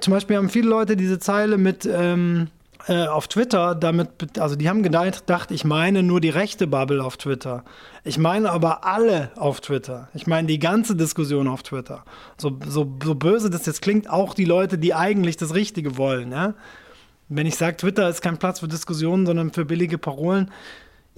zum 0.00 0.12
Beispiel 0.12 0.36
haben 0.36 0.48
viele 0.48 0.68
Leute 0.68 0.96
diese 0.96 1.18
Zeile 1.18 1.58
mit 1.58 1.86
ähm, 1.86 2.48
äh, 2.86 3.06
auf 3.06 3.28
Twitter 3.28 3.74
damit, 3.74 4.38
also 4.38 4.56
die 4.56 4.68
haben 4.68 4.82
gedacht, 4.82 5.50
ich 5.50 5.64
meine 5.64 6.02
nur 6.02 6.20
die 6.20 6.30
rechte 6.30 6.66
Bubble 6.66 7.02
auf 7.02 7.16
Twitter. 7.16 7.64
Ich 8.04 8.18
meine 8.18 8.50
aber 8.50 8.84
alle 8.84 9.30
auf 9.36 9.60
Twitter. 9.60 10.08
Ich 10.14 10.26
meine 10.26 10.46
die 10.46 10.58
ganze 10.58 10.96
Diskussion 10.96 11.48
auf 11.48 11.62
Twitter. 11.62 12.04
So, 12.36 12.58
so, 12.66 12.90
so 13.02 13.14
böse 13.14 13.50
das 13.50 13.66
jetzt 13.66 13.82
klingt, 13.82 14.08
auch 14.08 14.34
die 14.34 14.44
Leute, 14.44 14.78
die 14.78 14.94
eigentlich 14.94 15.36
das 15.36 15.54
Richtige 15.54 15.96
wollen. 15.96 16.32
Ja? 16.32 16.54
Wenn 17.28 17.46
ich 17.46 17.56
sage, 17.56 17.76
Twitter 17.76 18.08
ist 18.08 18.22
kein 18.22 18.38
Platz 18.38 18.60
für 18.60 18.68
Diskussionen, 18.68 19.26
sondern 19.26 19.52
für 19.52 19.64
billige 19.64 19.98
Parolen. 19.98 20.50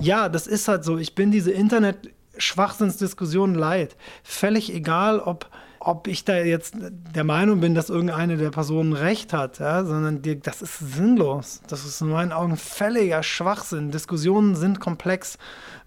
Ja, 0.01 0.29
das 0.29 0.47
ist 0.47 0.67
halt 0.67 0.85
so. 0.85 0.99
Ich 0.99 1.15
bin 1.15 1.31
diese 1.31 1.53
Internet-Schwachsinnsdiskussion 1.53 3.55
leid. 3.55 3.97
Völlig 4.25 4.75
egal, 4.75 5.21
ob 5.21 5.49
ob 5.83 6.07
ich 6.09 6.27
da 6.27 6.37
jetzt 6.37 6.75
der 6.79 7.25
Meinung 7.25 7.61
bin, 7.61 7.75
dass 7.75 7.89
irgendeine 7.89 8.37
der 8.37 8.51
Personen 8.51 8.93
recht 8.93 9.33
hat, 9.33 9.61
ja, 9.61 9.83
sondern 9.83 10.21
die, 10.21 10.39
das 10.39 10.61
ist 10.61 10.79
sinnlos. 10.79 11.63
Das 11.69 11.87
ist 11.87 12.03
in 12.03 12.11
meinen 12.11 12.33
Augen 12.33 12.59
völliger 12.59 13.23
Schwachsinn. 13.23 13.91
Diskussionen 13.91 14.55
sind 14.57 14.79
komplex. 14.79 15.39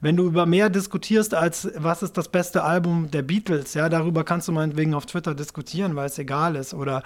Wenn 0.02 0.18
du 0.18 0.26
über 0.26 0.48
mehr 0.48 0.72
diskutierst 0.72 1.36
als 1.36 1.70
was 1.76 2.02
ist 2.02 2.18
das 2.18 2.28
beste 2.28 2.64
Album 2.64 3.12
der 3.12 3.22
Beatles, 3.22 3.76
ja, 3.76 3.88
darüber 3.88 4.24
kannst 4.24 4.48
du 4.48 4.52
meinetwegen 4.52 4.96
auf 4.96 5.06
Twitter 5.06 5.36
diskutieren, 5.36 5.96
weil 5.96 6.08
es 6.08 6.18
egal 6.18 6.56
ist 6.56 6.74
oder 6.74 7.04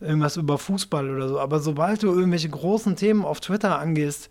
irgendwas 0.00 0.36
über 0.36 0.58
Fußball 0.58 1.10
oder 1.10 1.28
so. 1.28 1.40
Aber 1.40 1.58
sobald 1.58 2.04
du 2.04 2.14
irgendwelche 2.14 2.48
großen 2.48 2.94
Themen 2.94 3.24
auf 3.24 3.40
Twitter 3.40 3.80
angehst, 3.80 4.30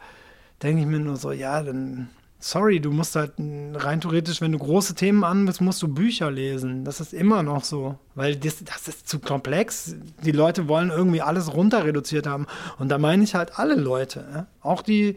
denke 0.63 0.81
ich 0.81 0.88
mir 0.88 0.99
nur 0.99 1.17
so, 1.17 1.33
ja, 1.33 1.61
dann 1.61 2.07
sorry, 2.41 2.79
du 2.79 2.91
musst 2.91 3.15
halt 3.15 3.33
rein 3.38 4.01
theoretisch, 4.01 4.41
wenn 4.41 4.51
du 4.51 4.57
große 4.57 4.95
Themen 4.95 5.23
an 5.23 5.49
musst 5.59 5.81
du 5.81 5.88
Bücher 5.88 6.29
lesen. 6.29 6.83
Das 6.83 6.99
ist 6.99 7.13
immer 7.13 7.43
noch 7.43 7.63
so, 7.63 7.97
weil 8.15 8.35
das, 8.35 8.63
das 8.63 8.88
ist 8.88 9.07
zu 9.07 9.19
komplex. 9.19 9.95
Die 10.23 10.31
Leute 10.31 10.67
wollen 10.67 10.89
irgendwie 10.89 11.21
alles 11.21 11.53
runter 11.53 11.85
reduziert 11.85 12.27
haben. 12.27 12.47
Und 12.79 12.89
da 12.89 12.97
meine 12.97 13.23
ich 13.23 13.35
halt 13.35 13.57
alle 13.57 13.75
Leute, 13.75 14.25
ja? 14.33 14.47
auch 14.61 14.81
die 14.81 15.15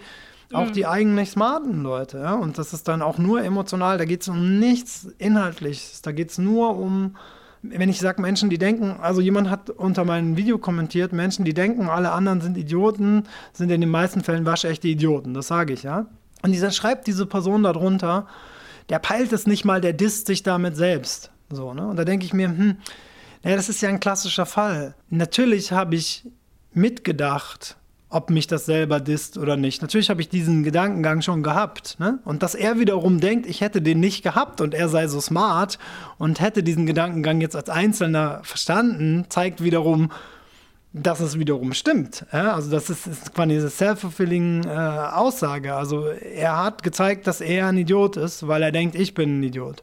auch 0.52 0.70
die 0.70 0.82
mhm. 0.82 0.88
eigentlich 0.88 1.30
smarten 1.30 1.82
Leute. 1.82 2.18
Ja? 2.18 2.34
Und 2.34 2.58
das 2.58 2.72
ist 2.72 2.86
dann 2.86 3.02
auch 3.02 3.18
nur 3.18 3.42
emotional. 3.42 3.98
Da 3.98 4.04
geht 4.04 4.22
es 4.22 4.28
um 4.28 4.60
nichts 4.60 5.08
Inhaltliches. 5.18 6.02
Da 6.02 6.12
geht 6.12 6.30
es 6.30 6.38
nur 6.38 6.76
um, 6.76 7.16
wenn 7.62 7.88
ich 7.88 7.98
sage 7.98 8.22
Menschen, 8.22 8.50
die 8.50 8.58
denken, 8.58 8.96
also 9.00 9.20
jemand 9.20 9.50
hat 9.50 9.70
unter 9.70 10.04
meinem 10.04 10.36
Video 10.36 10.58
kommentiert, 10.58 11.12
Menschen, 11.12 11.44
die 11.44 11.54
denken, 11.54 11.88
alle 11.88 12.12
anderen 12.12 12.40
sind 12.40 12.56
Idioten, 12.56 13.24
sind 13.52 13.70
in 13.70 13.80
den 13.80 13.90
meisten 13.90 14.22
Fällen 14.22 14.46
waschechte 14.46 14.86
Idioten. 14.86 15.34
Das 15.34 15.48
sage 15.48 15.72
ich, 15.72 15.82
ja. 15.82 16.06
Und 16.44 16.52
dieser 16.52 16.70
schreibt 16.70 17.06
diese 17.06 17.25
Person 17.25 17.62
darunter, 17.62 18.26
der 18.91 18.99
peilt 18.99 19.32
es 19.32 19.46
nicht 19.46 19.64
mal, 19.64 19.81
der 19.81 19.94
disst 19.94 20.26
sich 20.26 20.43
damit 20.43 20.76
selbst. 20.76 21.31
So, 21.49 21.73
ne? 21.73 21.87
Und 21.87 21.96
da 21.96 22.05
denke 22.05 22.26
ich 22.26 22.35
mir, 22.35 22.49
hm, 22.49 22.76
naja, 23.43 23.56
das 23.56 23.70
ist 23.70 23.81
ja 23.81 23.88
ein 23.88 23.99
klassischer 23.99 24.44
Fall. 24.44 24.94
Natürlich 25.08 25.73
habe 25.73 25.94
ich 25.94 26.29
mitgedacht, 26.75 27.79
ob 28.11 28.29
mich 28.29 28.46
das 28.46 28.67
selber 28.67 29.00
disst 29.00 29.38
oder 29.38 29.56
nicht. 29.56 29.81
Natürlich 29.81 30.11
habe 30.11 30.20
ich 30.20 30.29
diesen 30.29 30.64
Gedankengang 30.64 31.23
schon 31.23 31.43
gehabt. 31.43 31.99
Ne? 31.99 32.19
Und 32.26 32.43
dass 32.43 32.55
er 32.55 32.79
wiederum 32.79 33.20
denkt, 33.20 33.46
ich 33.46 33.62
hätte 33.62 33.81
den 33.81 34.00
nicht 34.00 34.23
gehabt 34.23 34.61
und 34.61 34.75
er 34.75 34.91
sei 34.91 35.08
so 35.08 35.23
smart 35.23 35.79
und 36.19 36.41
hätte 36.41 36.62
diesen 36.62 36.85
Gedankengang 36.85 37.41
jetzt 37.41 37.56
als 37.56 37.70
Einzelner 37.70 38.41
verstanden, 38.43 39.25
zeigt 39.31 39.64
wiederum, 39.64 40.11
dass 40.94 41.19
es 41.19 41.38
wiederum 41.38 41.73
stimmt. 41.73 42.25
Ja? 42.32 42.55
Also 42.55 42.70
das 42.70 42.89
ist, 42.89 43.06
ist 43.06 43.34
quasi 43.34 43.58
eine 43.58 43.69
self-fulfilling 43.69 44.65
äh, 44.65 44.69
Aussage. 44.69 45.74
Also 45.74 46.06
er 46.06 46.56
hat 46.63 46.82
gezeigt, 46.84 47.27
dass 47.27 47.41
er 47.41 47.67
ein 47.67 47.77
Idiot 47.77 48.17
ist, 48.17 48.46
weil 48.46 48.63
er 48.63 48.70
denkt, 48.70 48.94
ich 48.94 49.13
bin 49.13 49.41
ein 49.41 49.43
Idiot. 49.43 49.82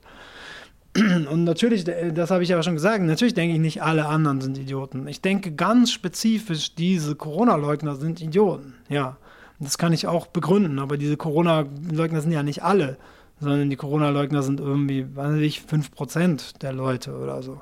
Und 0.96 1.44
natürlich, 1.44 1.84
das 1.84 2.32
habe 2.32 2.44
ich 2.44 2.54
aber 2.54 2.64
schon 2.64 2.76
gesagt, 2.76 3.04
natürlich 3.04 3.34
denke 3.34 3.56
ich 3.56 3.62
nicht, 3.62 3.84
alle 3.84 4.06
anderen 4.06 4.40
sind 4.40 4.58
Idioten. 4.58 5.06
Ich 5.08 5.22
denke 5.22 5.52
ganz 5.52 5.92
spezifisch, 5.92 6.76
diese 6.76 7.16
Corona-Leugner 7.16 7.96
sind 7.96 8.22
Idioten. 8.22 8.74
Ja, 8.88 9.18
das 9.60 9.78
kann 9.78 9.94
ich 9.94 10.08
auch 10.08 10.28
begründen, 10.28 10.80
aber 10.80 10.98
diese 10.98 11.18
Corona-Leugner 11.18 12.22
sind 12.22 12.32
ja 12.32 12.42
nicht 12.42 12.64
alle, 12.64 12.98
sondern 13.40 13.70
die 13.70 13.76
Corona-Leugner 13.76 14.44
sind 14.44 14.62
irgendwie, 14.62 15.14
weiß 15.14 15.36
ich, 15.42 15.62
5% 15.62 16.60
der 16.60 16.72
Leute 16.72 17.14
oder 17.18 17.42
so. 17.44 17.62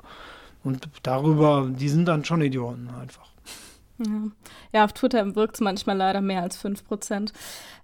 Und 0.62 0.88
darüber, 1.02 1.68
die 1.68 1.88
sind 1.88 2.06
dann 2.06 2.24
schon 2.24 2.42
Idioten 2.42 2.88
einfach. 3.00 3.29
Ja. 4.06 4.22
ja, 4.72 4.84
auf 4.84 4.92
Twitter 4.94 5.34
wirkt 5.34 5.56
es 5.56 5.60
manchmal 5.60 5.96
leider 5.96 6.20
mehr 6.20 6.42
als 6.42 6.62
5%. 6.62 7.32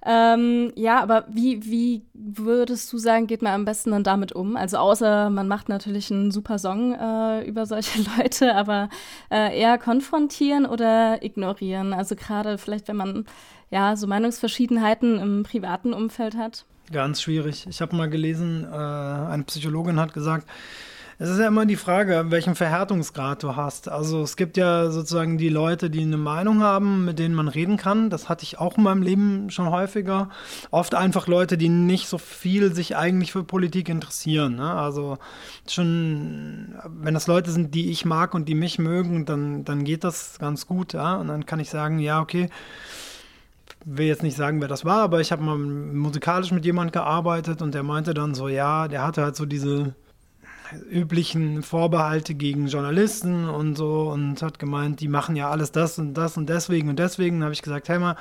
Ähm, 0.05 0.73
ja, 0.77 1.03
aber 1.03 1.27
wie, 1.29 1.65
wie 1.65 2.03
würdest 2.15 2.93
du 2.93 2.99
sagen, 2.99 3.27
geht 3.27 3.43
man 3.43 3.53
am 3.53 3.65
besten 3.65 3.91
dann 3.91 4.05
damit 4.05 4.33
um? 4.33 4.57
Also 4.57 4.79
außer 4.79 5.31
man 5.31 5.49
macht 5.49 5.69
natürlich 5.69 6.11
einen 6.11 6.31
super 6.31 6.59
Song 6.59 6.95
äh, 6.95 7.45
über 7.45 7.67
solche 7.67 8.03
Leute, 8.17 8.55
aber 8.55 8.89
äh, 9.31 9.59
eher 9.59 9.79
konfrontieren 9.79 10.65
oder 10.65 11.23
ignorieren? 11.23 11.93
Also 11.93 12.17
gerade 12.17 12.57
vielleicht, 12.57 12.89
wenn 12.89 12.97
man 12.97 13.25
ja 13.71 13.97
so 13.97 14.07
Meinungsverschiedenheiten 14.07 15.19
im 15.19 15.43
privaten 15.43 15.93
Umfeld 15.93 16.37
hat. 16.37 16.65
Ganz 16.93 17.21
schwierig. 17.21 17.67
Ich 17.69 17.81
habe 17.81 17.97
mal 17.97 18.09
gelesen, 18.09 18.65
äh, 18.65 18.77
eine 18.77 19.43
Psychologin 19.45 19.99
hat 19.99 20.13
gesagt, 20.13 20.47
es 21.19 21.31
ist 21.31 21.39
ja 21.39 21.47
immer 21.47 21.65
die 21.65 21.77
Frage, 21.77 22.27
welchen 22.29 22.55
Verhärtungsgrad 22.55 23.43
du 23.43 23.57
hast. 23.57 23.89
Also 23.89 24.23
es 24.23 24.37
gibt 24.37 24.59
ja 24.59 24.91
sozusagen 24.91 25.39
die 25.39 25.49
Leute, 25.49 25.89
die 25.89 26.03
eine 26.03 26.19
Meinung 26.19 26.63
haben, 26.63 27.07
mit 27.07 27.19
denen 27.19 27.35
man 27.35 27.49
reden 27.49 27.79
kann. 27.79 28.11
Das 28.11 28.29
hatte 28.29 28.43
ich 28.43 28.59
auch 28.59 28.77
in 28.77 28.85
meinem 28.85 29.01
Leben 29.01 29.51
schon 29.51 29.71
häufiger. 29.71 30.29
Oft 30.71 30.95
einfach 30.95 31.27
Leute, 31.27 31.57
die 31.57 31.71
nicht 31.71 32.09
so 32.09 32.19
viel 32.19 32.75
sich 32.75 32.97
eigentlich 32.97 33.33
für 33.33 33.45
Politik 33.45 33.89
interessieren. 33.89 34.57
Ne? 34.57 34.71
Also 34.71 35.17
schon, 35.67 36.75
wenn 36.87 37.15
das 37.15 37.27
Leute 37.27 37.51
sind, 37.51 37.75
die 37.75 37.91
ich 37.91 38.05
mag 38.05 38.35
und 38.35 38.47
die 38.47 38.55
mich 38.55 38.79
mögen, 38.79 39.25
dann, 39.25 39.65
dann 39.65 39.85
geht 39.85 40.05
das 40.05 40.39
ganz 40.39 40.67
gut. 40.67 40.93
Ja? 40.93 41.17
Und 41.17 41.29
dann 41.29 41.47
kann 41.47 41.61
ich 41.61 41.71
sagen, 41.71 41.99
ja, 41.99 42.21
okay 42.21 42.51
will 43.89 44.07
jetzt 44.07 44.25
nicht 44.25 44.37
sagen, 44.37 44.61
wer 44.61 44.67
das 44.67 44.85
war, 44.85 45.03
aber 45.03 45.21
ich 45.21 45.31
habe 45.31 45.45
mal 45.45 45.57
musikalisch 45.57 46.51
mit 46.51 46.65
jemand 46.65 46.93
gearbeitet 46.93 47.63
und 47.63 47.73
der 47.73 47.85
meinte 47.85 48.15
dann 48.15 48.35
so, 48.35 48.49
ja, 48.49 48.89
der 48.89 49.05
hatte 49.05 49.23
halt 49.23 49.37
so 49.37 49.47
diese 49.47 49.95
üblichen 50.91 51.63
Vorbehalte 51.63 52.35
gegen 52.35 52.67
Journalisten 52.67 53.49
und 53.49 53.77
so 53.77 54.11
und 54.11 54.43
hat 54.43 54.59
gemeint, 54.59 55.01
die 55.01 55.09
machen 55.09 55.37
ja 55.37 55.51
alles 55.51 55.73
das 55.73 55.99
und 55.99 56.15
das 56.15 56.37
und 56.37 56.49
deswegen 56.49 56.89
und 56.89 56.99
deswegen. 56.99 57.43
Habe 57.43 57.53
ich 57.53 57.63
gesagt, 57.63 57.89
hey 57.89 57.99
mal, 57.99 58.17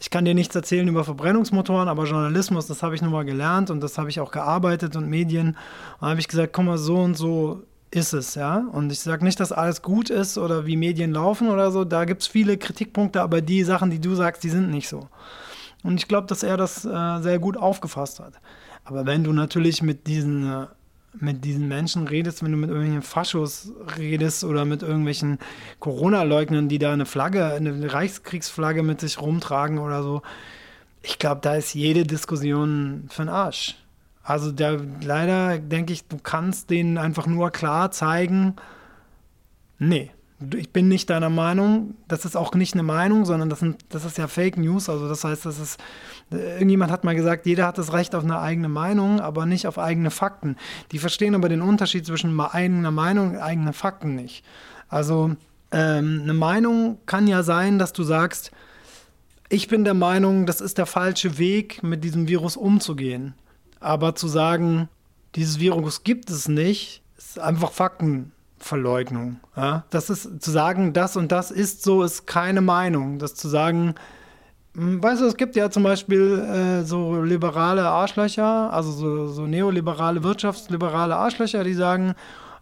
ich 0.00 0.10
kann 0.10 0.24
dir 0.24 0.34
nichts 0.34 0.54
erzählen 0.54 0.88
über 0.88 1.04
Verbrennungsmotoren, 1.04 1.88
aber 1.88 2.04
Journalismus, 2.04 2.66
das 2.66 2.82
habe 2.82 2.94
ich 2.94 3.02
nun 3.02 3.12
mal 3.12 3.24
gelernt 3.24 3.70
und 3.70 3.80
das 3.80 3.98
habe 3.98 4.10
ich 4.10 4.20
auch 4.20 4.30
gearbeitet 4.30 4.96
und 4.96 5.08
Medien. 5.08 5.56
Und 6.00 6.08
habe 6.08 6.20
ich 6.20 6.28
gesagt, 6.28 6.52
komm 6.52 6.66
mal, 6.66 6.78
so 6.78 6.96
und 6.96 7.16
so 7.16 7.62
ist 7.90 8.12
es, 8.12 8.34
ja. 8.34 8.64
Und 8.72 8.90
ich 8.90 9.00
sage 9.00 9.24
nicht, 9.24 9.38
dass 9.38 9.52
alles 9.52 9.82
gut 9.82 10.10
ist 10.10 10.38
oder 10.38 10.66
wie 10.66 10.76
Medien 10.76 11.12
laufen 11.12 11.48
oder 11.48 11.70
so. 11.70 11.84
Da 11.84 12.04
gibt 12.04 12.22
es 12.22 12.28
viele 12.28 12.56
Kritikpunkte, 12.56 13.20
aber 13.20 13.40
die 13.42 13.62
Sachen, 13.64 13.90
die 13.90 14.00
du 14.00 14.14
sagst, 14.14 14.42
die 14.42 14.50
sind 14.50 14.70
nicht 14.70 14.88
so. 14.88 15.08
Und 15.82 15.96
ich 15.96 16.08
glaube, 16.08 16.26
dass 16.26 16.42
er 16.42 16.56
das 16.56 16.84
äh, 16.84 17.20
sehr 17.20 17.38
gut 17.38 17.56
aufgefasst 17.56 18.20
hat. 18.20 18.34
Aber 18.84 19.06
wenn 19.06 19.24
du 19.24 19.32
natürlich 19.32 19.82
mit 19.82 20.06
diesen 20.06 20.50
äh, 20.50 20.66
mit 21.18 21.44
diesen 21.44 21.68
Menschen 21.68 22.08
redest, 22.08 22.42
wenn 22.42 22.52
du 22.52 22.58
mit 22.58 22.70
irgendwelchen 22.70 23.02
Faschos 23.02 23.72
redest 23.98 24.44
oder 24.44 24.64
mit 24.64 24.82
irgendwelchen 24.82 25.38
Corona-Leugnern, 25.78 26.68
die 26.68 26.78
da 26.78 26.92
eine 26.92 27.06
Flagge, 27.06 27.46
eine 27.46 27.92
Reichskriegsflagge 27.92 28.82
mit 28.82 29.00
sich 29.00 29.20
rumtragen 29.20 29.78
oder 29.78 30.02
so, 30.02 30.22
ich 31.02 31.18
glaube, 31.18 31.40
da 31.42 31.54
ist 31.54 31.74
jede 31.74 32.04
Diskussion 32.04 33.08
für 33.08 33.22
den 33.22 33.28
Arsch. 33.28 33.76
Also 34.22 34.52
da, 34.52 34.78
leider 35.02 35.58
denke 35.58 35.92
ich, 35.92 36.06
du 36.06 36.16
kannst 36.16 36.70
denen 36.70 36.96
einfach 36.96 37.26
nur 37.26 37.50
klar 37.50 37.90
zeigen, 37.90 38.54
nee, 39.78 40.12
ich 40.54 40.70
bin 40.70 40.88
nicht 40.88 41.10
deiner 41.10 41.30
Meinung. 41.30 41.94
Das 42.08 42.24
ist 42.24 42.36
auch 42.36 42.54
nicht 42.54 42.74
eine 42.74 42.82
Meinung, 42.82 43.24
sondern 43.24 43.48
das, 43.50 43.60
sind, 43.60 43.84
das 43.88 44.04
ist 44.04 44.18
ja 44.18 44.28
Fake 44.28 44.56
News. 44.56 44.88
Also 44.88 45.08
das 45.08 45.24
heißt, 45.24 45.46
das 45.46 45.58
ist, 45.58 45.80
irgendjemand 46.30 46.90
hat 46.92 47.04
mal 47.04 47.14
gesagt, 47.14 47.46
jeder 47.46 47.66
hat 47.66 47.78
das 47.78 47.92
Recht 47.92 48.14
auf 48.14 48.24
eine 48.24 48.40
eigene 48.40 48.68
Meinung, 48.68 49.20
aber 49.20 49.46
nicht 49.46 49.66
auf 49.66 49.78
eigene 49.78 50.10
Fakten. 50.10 50.56
Die 50.92 50.98
verstehen 50.98 51.34
aber 51.34 51.48
den 51.48 51.62
Unterschied 51.62 52.06
zwischen 52.06 52.38
eigener 52.40 52.90
Meinung 52.90 53.30
und 53.30 53.38
eigenen 53.38 53.72
Fakten 53.72 54.14
nicht. 54.14 54.44
Also 54.88 55.36
ähm, 55.70 56.20
eine 56.22 56.34
Meinung 56.34 56.98
kann 57.06 57.26
ja 57.26 57.42
sein, 57.42 57.78
dass 57.78 57.92
du 57.92 58.02
sagst, 58.02 58.52
ich 59.48 59.68
bin 59.68 59.84
der 59.84 59.94
Meinung, 59.94 60.46
das 60.46 60.60
ist 60.60 60.78
der 60.78 60.86
falsche 60.86 61.38
Weg, 61.38 61.82
mit 61.82 62.04
diesem 62.04 62.28
Virus 62.28 62.56
umzugehen. 62.56 63.34
Aber 63.80 64.14
zu 64.14 64.28
sagen, 64.28 64.88
dieses 65.34 65.58
Virus 65.58 66.04
gibt 66.04 66.30
es 66.30 66.48
nicht, 66.48 67.02
ist 67.16 67.38
einfach 67.38 67.72
Fakten 67.72 68.32
Verleugnung. 68.62 69.40
Ja? 69.56 69.84
Das 69.90 70.08
ist 70.10 70.42
zu 70.42 70.50
sagen, 70.50 70.92
das 70.92 71.16
und 71.16 71.32
das 71.32 71.50
ist 71.50 71.82
so, 71.82 72.02
ist 72.02 72.26
keine 72.26 72.60
Meinung. 72.60 73.18
Das 73.18 73.34
zu 73.34 73.48
sagen, 73.48 73.94
hm, 74.74 75.02
weißt 75.02 75.20
du, 75.20 75.26
es 75.26 75.36
gibt 75.36 75.56
ja 75.56 75.70
zum 75.70 75.82
Beispiel 75.82 76.38
äh, 76.38 76.84
so 76.84 77.22
liberale 77.22 77.84
Arschlöcher, 77.84 78.72
also 78.72 78.90
so, 78.92 79.26
so, 79.28 79.46
neoliberale, 79.46 80.22
wirtschaftsliberale 80.22 81.16
Arschlöcher, 81.16 81.64
die 81.64 81.74
sagen, 81.74 82.14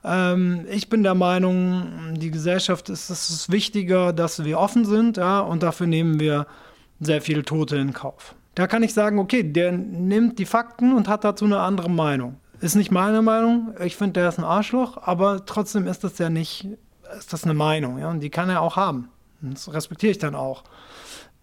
ähm, 0.02 0.66
ich 0.70 0.88
bin 0.88 1.02
der 1.02 1.14
Meinung, 1.14 2.14
die 2.14 2.30
Gesellschaft 2.30 2.88
ist 2.88 3.10
es 3.10 3.30
ist 3.30 3.52
wichtiger, 3.52 4.12
dass 4.12 4.44
wir 4.44 4.58
offen 4.58 4.84
sind, 4.84 5.18
ja, 5.18 5.40
und 5.40 5.62
dafür 5.62 5.86
nehmen 5.86 6.18
wir 6.18 6.46
sehr 6.98 7.20
viele 7.20 7.44
Tote 7.44 7.76
in 7.76 7.92
Kauf. 7.92 8.34
Da 8.54 8.66
kann 8.66 8.82
ich 8.82 8.92
sagen, 8.92 9.18
okay, 9.18 9.42
der 9.42 9.72
nimmt 9.72 10.38
die 10.38 10.46
Fakten 10.46 10.92
und 10.92 11.08
hat 11.08 11.24
dazu 11.24 11.44
eine 11.44 11.60
andere 11.60 11.90
Meinung. 11.90 12.36
Ist 12.60 12.76
nicht 12.76 12.90
meine 12.90 13.22
Meinung. 13.22 13.72
Ich 13.82 13.96
finde, 13.96 14.20
der 14.20 14.28
ist 14.28 14.38
ein 14.38 14.44
Arschloch, 14.44 14.98
aber 15.02 15.46
trotzdem 15.46 15.86
ist 15.86 16.04
das 16.04 16.18
ja 16.18 16.28
nicht, 16.28 16.68
ist 17.18 17.32
das 17.32 17.44
eine 17.44 17.54
Meinung, 17.54 17.96
ja, 17.98 18.10
und 18.10 18.20
die 18.20 18.28
kann 18.28 18.50
er 18.50 18.60
auch 18.60 18.76
haben. 18.76 19.08
Das 19.40 19.72
respektiere 19.72 20.10
ich 20.10 20.18
dann 20.18 20.34
auch. 20.34 20.64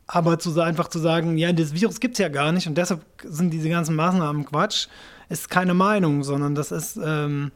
Aber 0.05 0.37
zu, 0.37 0.61
einfach 0.61 0.89
zu 0.89 0.99
sagen, 0.99 1.35
ja, 1.37 1.51
das 1.51 1.73
Virus 1.73 1.99
gibt 1.99 2.13
es 2.13 2.19
ja 2.19 2.29
gar 2.29 2.51
nicht 2.51 2.67
und 2.67 2.77
deshalb 2.77 3.03
sind 3.23 3.49
diese 3.51 3.69
ganzen 3.69 3.95
Maßnahmen 3.95 4.45
Quatsch, 4.45 4.89
ist 5.27 5.49
keine 5.49 5.73
Meinung, 5.73 6.23
sondern 6.23 6.53
das 6.55 6.71
ist, 6.71 6.99
ähm, 7.03 7.51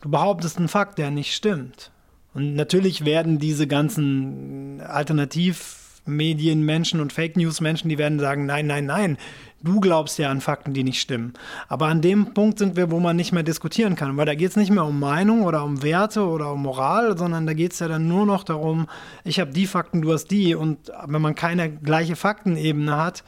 du 0.00 0.08
behauptest 0.08 0.58
einen 0.58 0.68
Fakt, 0.68 0.98
der 0.98 1.10
nicht 1.10 1.34
stimmt. 1.34 1.90
Und 2.32 2.54
natürlich 2.54 3.04
werden 3.04 3.40
diese 3.40 3.66
ganzen 3.66 4.80
Alternativmedienmenschen 4.82 7.00
und 7.00 7.12
Fake 7.12 7.36
News 7.36 7.60
Menschen, 7.60 7.88
die 7.88 7.98
werden 7.98 8.20
sagen, 8.20 8.46
nein, 8.46 8.68
nein, 8.68 8.86
nein, 8.86 9.18
du 9.62 9.80
glaubst 9.80 10.18
ja 10.18 10.30
an 10.30 10.40
Fakten, 10.40 10.72
die 10.72 10.84
nicht 10.84 11.00
stimmen. 11.00 11.34
Aber 11.68 11.86
an 11.86 12.00
dem 12.00 12.34
Punkt 12.34 12.58
sind 12.58 12.76
wir, 12.76 12.90
wo 12.90 13.00
man 13.00 13.16
nicht 13.16 13.32
mehr 13.32 13.42
diskutieren 13.42 13.96
kann, 13.96 14.16
weil 14.16 14.26
da 14.26 14.34
geht 14.34 14.50
es 14.50 14.56
nicht 14.56 14.70
mehr 14.70 14.84
um 14.84 14.98
Meinung 14.98 15.42
oder 15.42 15.64
um 15.64 15.82
Werte 15.82 16.26
oder 16.26 16.52
um 16.52 16.62
Moral, 16.62 17.16
sondern 17.16 17.46
da 17.46 17.52
geht 17.52 17.72
es 17.72 17.78
ja 17.78 17.88
dann 17.88 18.08
nur 18.08 18.26
noch 18.26 18.44
darum, 18.44 18.86
ich 19.24 19.40
habe 19.40 19.52
die 19.52 19.66
Fakten, 19.66 20.02
du 20.02 20.12
hast 20.12 20.28
die. 20.28 20.54
Und 20.54 20.92
wenn 21.06 21.22
man 21.22 21.34
keine 21.34 21.70
gleiche 21.70 22.16
Faktenebene 22.16 22.96
hat, 22.96 23.24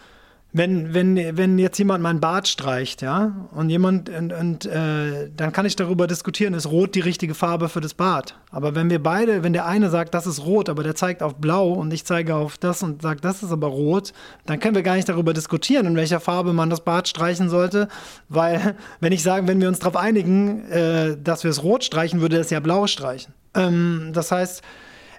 wenn, 0.54 0.92
wenn, 0.92 1.36
wenn 1.38 1.58
jetzt 1.58 1.78
jemand 1.78 2.02
meinen 2.02 2.20
Bart 2.20 2.46
streicht, 2.46 3.00
ja, 3.00 3.32
und 3.52 3.70
jemand, 3.70 4.10
und, 4.10 4.34
und 4.34 4.66
äh, 4.66 5.30
dann 5.34 5.50
kann 5.52 5.64
ich 5.64 5.76
darüber 5.76 6.06
diskutieren, 6.06 6.52
ist 6.52 6.66
rot 6.66 6.94
die 6.94 7.00
richtige 7.00 7.34
Farbe 7.34 7.70
für 7.70 7.80
das 7.80 7.94
Bad. 7.94 8.36
Aber 8.50 8.74
wenn 8.74 8.90
wir 8.90 9.02
beide, 9.02 9.42
wenn 9.42 9.54
der 9.54 9.64
eine 9.64 9.88
sagt, 9.88 10.12
das 10.12 10.26
ist 10.26 10.44
rot, 10.44 10.68
aber 10.68 10.82
der 10.82 10.94
zeigt 10.94 11.22
auf 11.22 11.36
blau 11.36 11.72
und 11.72 11.92
ich 11.92 12.04
zeige 12.04 12.34
auf 12.34 12.58
das 12.58 12.82
und 12.82 13.00
sagt, 13.00 13.24
das 13.24 13.42
ist 13.42 13.50
aber 13.50 13.68
rot, 13.68 14.12
dann 14.44 14.60
können 14.60 14.74
wir 14.74 14.82
gar 14.82 14.96
nicht 14.96 15.08
darüber 15.08 15.32
diskutieren, 15.32 15.86
in 15.86 15.96
welcher 15.96 16.20
Farbe 16.20 16.52
man 16.52 16.68
das 16.68 16.84
Bad 16.84 17.08
streichen 17.08 17.48
sollte, 17.48 17.88
weil, 18.28 18.76
wenn 19.00 19.12
ich 19.12 19.22
sage, 19.22 19.48
wenn 19.48 19.60
wir 19.60 19.68
uns 19.68 19.78
darauf 19.78 19.96
einigen, 19.96 20.70
äh, 20.70 21.16
dass 21.16 21.44
wir 21.44 21.50
es 21.50 21.62
rot 21.62 21.82
streichen, 21.82 22.20
würde 22.20 22.36
es 22.36 22.50
ja 22.50 22.60
blau 22.60 22.86
streichen. 22.86 23.32
Ähm, 23.54 24.10
das 24.12 24.30
heißt, 24.30 24.62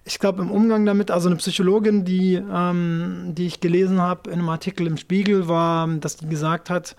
ich 0.05 0.19
glaube, 0.19 0.41
im 0.41 0.51
Umgang 0.51 0.85
damit, 0.85 1.11
also 1.11 1.29
eine 1.29 1.37
Psychologin, 1.37 2.03
die, 2.03 2.35
ähm, 2.35 3.33
die 3.33 3.47
ich 3.47 3.61
gelesen 3.61 4.01
habe 4.01 4.29
in 4.29 4.39
einem 4.39 4.49
Artikel 4.49 4.87
im 4.87 4.97
Spiegel, 4.97 5.47
war, 5.47 5.87
dass 5.87 6.17
die 6.17 6.27
gesagt 6.27 6.69
hat, 6.69 6.95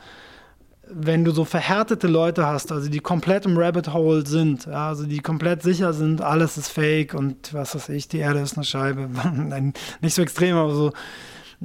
wenn 0.89 1.25
du 1.25 1.31
so 1.31 1.45
verhärtete 1.45 2.07
Leute 2.07 2.47
hast, 2.47 2.71
also 2.71 2.91
die 2.91 3.01
komplett 3.01 3.47
im 3.47 3.57
Rabbit 3.57 3.93
Hole 3.93 4.27
sind, 4.27 4.67
ja, 4.67 4.89
also 4.89 5.05
die 5.05 5.21
komplett 5.21 5.63
sicher 5.63 5.93
sind, 5.93 6.21
alles 6.21 6.57
ist 6.57 6.69
fake 6.69 7.15
und 7.15 7.55
was 7.55 7.75
weiß 7.75 7.89
ich, 7.91 8.09
die 8.09 8.19
Erde 8.19 8.41
ist 8.41 8.57
eine 8.57 8.65
Scheibe, 8.65 9.09
nicht 10.01 10.15
so 10.15 10.23
extrem, 10.23 10.57
aber 10.57 10.75
so, 10.75 10.93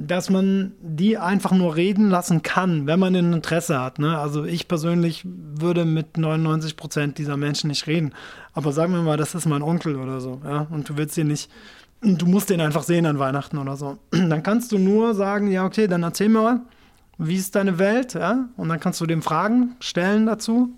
dass 0.06 0.30
man 0.30 0.72
die 0.80 1.18
einfach 1.18 1.52
nur 1.52 1.76
reden 1.76 2.08
lassen 2.08 2.42
kann, 2.42 2.86
wenn 2.86 2.98
man 2.98 3.14
ein 3.14 3.32
Interesse 3.32 3.80
hat. 3.80 3.98
Ne? 3.98 4.18
Also 4.18 4.44
ich 4.44 4.66
persönlich 4.66 5.22
würde 5.24 5.84
mit 5.84 6.16
99 6.16 6.76
Prozent 6.76 7.18
dieser 7.18 7.36
Menschen 7.36 7.68
nicht 7.68 7.86
reden. 7.86 8.12
Aber 8.52 8.72
sagen 8.72 8.92
wir 8.92 9.02
mal, 9.02 9.16
das 9.16 9.34
ist 9.34 9.46
mein 9.46 9.62
Onkel 9.62 9.96
oder 9.96 10.20
so, 10.20 10.40
ja, 10.44 10.66
und 10.70 10.88
du 10.88 10.96
willst 10.96 11.18
ihn 11.18 11.28
nicht, 11.28 11.50
du 12.00 12.26
musst 12.26 12.50
den 12.50 12.60
einfach 12.60 12.82
sehen 12.82 13.06
an 13.06 13.18
Weihnachten 13.18 13.58
oder 13.58 13.76
so. 13.76 13.98
Dann 14.10 14.42
kannst 14.42 14.72
du 14.72 14.78
nur 14.78 15.14
sagen, 15.14 15.50
ja, 15.50 15.64
okay, 15.66 15.86
dann 15.86 16.02
erzähl 16.02 16.28
mir 16.28 16.42
mal, 16.42 16.60
wie 17.18 17.36
ist 17.36 17.54
deine 17.54 17.78
Welt, 17.78 18.14
ja, 18.14 18.48
und 18.56 18.70
dann 18.70 18.80
kannst 18.80 19.00
du 19.02 19.06
dem 19.06 19.20
Fragen 19.20 19.76
stellen 19.80 20.24
dazu 20.24 20.74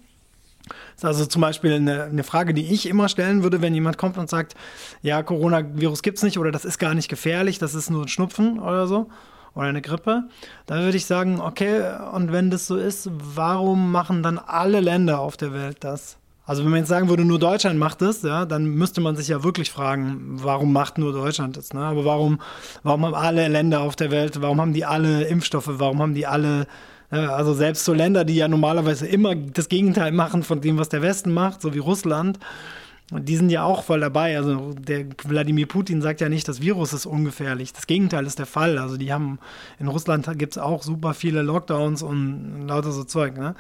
das 0.97 1.03
ist 1.03 1.05
also 1.05 1.27
zum 1.27 1.43
Beispiel 1.43 1.73
eine, 1.75 2.05
eine, 2.05 2.25
Frage, 2.25 2.55
die 2.55 2.73
ich 2.73 2.87
immer 2.87 3.09
stellen 3.09 3.43
würde, 3.43 3.61
wenn 3.63 3.75
jemand 3.75 3.99
kommt 3.99 4.19
und 4.19 4.29
sagt, 4.29 4.55
ja, 5.03 5.23
Coronavirus 5.23 6.03
gibt 6.03 6.19
es 6.19 6.25
nicht 6.25 6.39
oder 6.39 6.53
das 6.53 6.65
ist 6.65 6.79
gar 6.79 6.95
nicht 6.95 7.09
gefährlich, 7.09 7.59
das 7.59 7.75
ist 7.75 7.91
nur 7.91 8.03
ein 8.03 8.09
Schnupfen 8.09 8.59
oder 8.59 8.87
so 8.87 9.09
oder 9.55 9.67
eine 9.67 9.83
Grippe. 9.83 10.25
Da 10.67 10.77
würde 10.77 10.97
ich 10.97 11.07
sagen, 11.07 11.41
okay, 11.41 11.83
und 12.13 12.33
wenn 12.33 12.51
das 12.51 12.67
so 12.67 12.77
ist, 12.77 13.11
warum 13.13 13.93
machen 13.93 14.23
dann 14.23 14.39
alle 14.39 14.81
Länder 14.81 15.21
auf 15.21 15.37
der 15.37 15.53
Welt 15.53 15.79
das? 15.81 16.17
Also 16.45 16.65
wenn 16.65 16.71
man 16.71 16.81
jetzt 16.81 16.89
sagen 16.89 17.09
würde, 17.09 17.25
nur 17.25 17.39
Deutschland 17.39 17.79
macht 17.79 18.03
das, 18.03 18.23
ja, 18.23 18.45
dann 18.47 18.65
müsste 18.65 19.01
man 19.01 19.15
sich 19.15 19.29
ja 19.29 19.45
wirklich 19.45 19.71
fragen, 19.71 20.21
warum 20.43 20.73
macht 20.73 20.99
nur 20.99 21.13
Deutschland 21.13 21.57
das? 21.57 21.73
Ne? 21.73 21.81
Aber 21.81 22.05
warum, 22.05 22.41
warum 22.83 23.07
haben 23.07 23.15
alle 23.15 23.47
Länder 23.47 23.81
auf 23.81 23.95
der 23.95 24.11
Welt, 24.11 24.43
warum 24.43 24.61
haben 24.61 24.73
die 24.73 24.85
alle 24.85 25.25
Impfstoffe, 25.25 25.69
warum 25.69 26.03
haben 26.03 26.15
die 26.15 26.27
alle 26.27 26.67
also 27.19 27.53
selbst 27.53 27.85
so 27.85 27.93
Länder, 27.93 28.25
die 28.25 28.37
ja 28.37 28.49
normalerweise 28.49 29.07
immer 29.07 29.35
das 29.35 29.69
Gegenteil 29.69 30.13
machen 30.13 30.43
von 30.43 30.61
dem, 30.61 30.79
was 30.79 30.89
der 30.89 31.03
Westen 31.03 31.33
macht, 31.33 31.61
so 31.61 31.75
wie 31.75 31.79
Russland, 31.79 32.39
die 33.11 33.37
sind 33.37 33.51
ja 33.51 33.65
auch 33.65 33.83
voll 33.83 34.01
dabei. 34.01 34.37
Also 34.37 34.73
der 34.73 35.05
Wladimir 35.25 35.67
Putin 35.67 36.01
sagt 36.01 36.21
ja 36.23 36.29
nicht, 36.29 36.49
das 36.49 36.63
Virus 36.63 36.95
ist 36.95 37.05
ungefährlich. 37.05 37.73
Das 37.73 37.87
Gegenteil 37.87 38.27
ist 38.27 38.39
der 38.39 38.47
Fall. 38.47 38.79
Also 38.79 38.97
die 38.97 39.13
haben, 39.13 39.39
in 39.79 39.89
Russland 39.89 40.27
gibt 40.39 40.55
es 40.55 40.59
auch 40.59 40.83
super 40.83 41.13
viele 41.13 41.43
Lockdowns 41.43 42.03
und 42.03 42.67
lauter 42.67 42.93
so 42.93 43.05
Zeug. 43.05 43.37
Ne? 43.37 43.55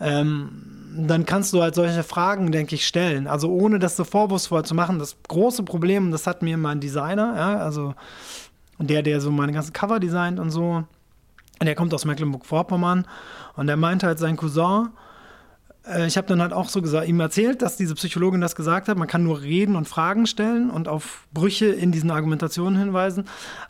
Ähm, 0.00 0.50
dann 0.96 1.26
kannst 1.26 1.52
du 1.52 1.62
halt 1.62 1.74
solche 1.76 2.02
Fragen, 2.02 2.50
denke 2.50 2.74
ich, 2.74 2.86
stellen. 2.86 3.28
Also 3.28 3.50
ohne 3.50 3.78
das 3.78 3.96
so 3.96 4.02
vorwurfsvoll 4.02 4.64
zu 4.64 4.74
machen. 4.74 4.98
Das 4.98 5.16
große 5.28 5.62
Problem, 5.62 6.10
das 6.10 6.26
hat 6.26 6.42
mir 6.42 6.56
mein 6.56 6.80
Designer, 6.80 7.34
ja, 7.36 7.58
also 7.58 7.94
der, 8.80 9.02
der 9.02 9.20
so 9.20 9.30
meine 9.30 9.52
ganzen 9.52 9.72
Cover 9.72 10.00
designt 10.00 10.38
und 10.40 10.50
so, 10.50 10.84
der 11.66 11.74
kommt 11.74 11.92
aus 11.94 12.04
Mecklenburg-Vorpommern 12.04 13.06
und 13.56 13.66
der 13.66 13.76
meinte 13.76 14.06
halt 14.06 14.18
sein 14.18 14.36
Cousin, 14.36 14.88
äh, 15.88 16.06
ich 16.06 16.16
habe 16.16 16.26
dann 16.26 16.40
halt 16.40 16.52
auch 16.52 16.68
so 16.68 16.82
gesagt, 16.82 17.08
ihm 17.08 17.20
erzählt, 17.20 17.62
dass 17.62 17.76
diese 17.76 17.94
Psychologin 17.94 18.40
das 18.40 18.54
gesagt 18.54 18.88
hat, 18.88 18.98
man 18.98 19.08
kann 19.08 19.22
nur 19.22 19.40
reden 19.40 19.76
und 19.76 19.88
Fragen 19.88 20.26
stellen 20.26 20.70
und 20.70 20.88
auf 20.88 21.26
Brüche 21.32 21.66
in 21.66 21.92
diesen 21.92 22.10
Argumentationen 22.10 22.78
hinweisen. 22.78 23.24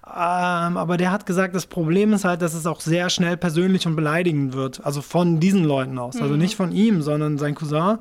Ähm, 0.06 0.76
aber 0.76 0.96
der 0.96 1.12
hat 1.12 1.26
gesagt, 1.26 1.54
das 1.54 1.66
Problem 1.66 2.12
ist 2.12 2.24
halt, 2.24 2.42
dass 2.42 2.54
es 2.54 2.66
auch 2.66 2.80
sehr 2.80 3.10
schnell 3.10 3.36
persönlich 3.36 3.86
und 3.86 3.96
beleidigend 3.96 4.54
wird. 4.54 4.84
Also 4.84 5.02
von 5.02 5.40
diesen 5.40 5.64
Leuten 5.64 5.98
aus. 5.98 6.16
Also 6.16 6.18
mhm. 6.18 6.28
Also 6.28 6.36
nicht 6.36 6.56
von 6.56 6.72
ihm, 6.72 7.00
sondern 7.02 7.38
sein 7.38 7.54
Cousin. 7.54 7.98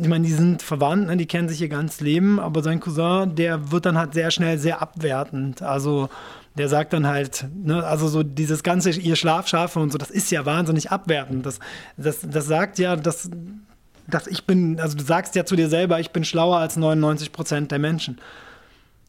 Ich 0.00 0.08
meine, 0.08 0.26
die 0.26 0.32
sind 0.32 0.62
verwandt, 0.62 1.06
ne? 1.06 1.16
die 1.16 1.26
kennen 1.26 1.48
sich 1.48 1.60
ihr 1.60 1.68
ganzes 1.68 2.00
Leben, 2.00 2.40
aber 2.40 2.62
sein 2.62 2.80
Cousin, 2.80 3.36
der 3.36 3.70
wird 3.70 3.86
dann 3.86 3.96
halt 3.96 4.14
sehr 4.14 4.32
schnell 4.32 4.58
sehr 4.58 4.82
abwertend. 4.82 5.62
Also 5.62 6.08
der 6.56 6.68
sagt 6.68 6.92
dann 6.92 7.06
halt, 7.06 7.46
ne, 7.54 7.84
also 7.84 8.08
so 8.08 8.22
dieses 8.22 8.62
ganze, 8.62 8.90
ihr 8.90 9.16
Schlafschafe 9.16 9.78
und 9.78 9.92
so, 9.92 9.98
das 9.98 10.10
ist 10.10 10.30
ja 10.30 10.46
wahnsinnig 10.46 10.90
abwertend. 10.90 11.44
Das, 11.44 11.58
das, 11.96 12.20
das 12.22 12.46
sagt 12.46 12.78
ja, 12.78 12.96
dass 12.96 13.30
dass 14.08 14.26
ich 14.26 14.44
bin, 14.44 14.78
also 14.78 14.96
du 14.96 15.04
sagst 15.04 15.34
ja 15.34 15.44
zu 15.44 15.56
dir 15.56 15.68
selber, 15.68 15.98
ich 16.00 16.10
bin 16.10 16.24
schlauer 16.24 16.58
als 16.58 16.76
99 16.76 17.32
Prozent 17.32 17.72
der 17.72 17.78
Menschen. 17.78 18.20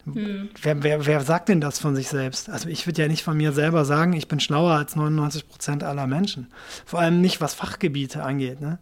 Hm. 0.04 0.48
Wer, 0.60 0.82
wer, 0.82 1.06
wer 1.06 1.20
sagt 1.20 1.48
denn 1.48 1.60
das 1.60 1.78
von 1.78 1.94
sich 1.94 2.08
selbst? 2.08 2.48
Also 2.50 2.68
ich 2.68 2.86
würde 2.86 3.02
ja 3.02 3.08
nicht 3.08 3.22
von 3.22 3.36
mir 3.36 3.52
selber 3.52 3.84
sagen, 3.84 4.12
ich 4.14 4.28
bin 4.28 4.40
schlauer 4.40 4.72
als 4.72 4.96
99 4.96 5.48
Prozent 5.48 5.84
aller 5.84 6.06
Menschen. 6.06 6.48
Vor 6.84 7.00
allem 7.00 7.20
nicht, 7.20 7.40
was 7.40 7.54
Fachgebiete 7.54 8.22
angeht. 8.22 8.60
Ne? 8.60 8.78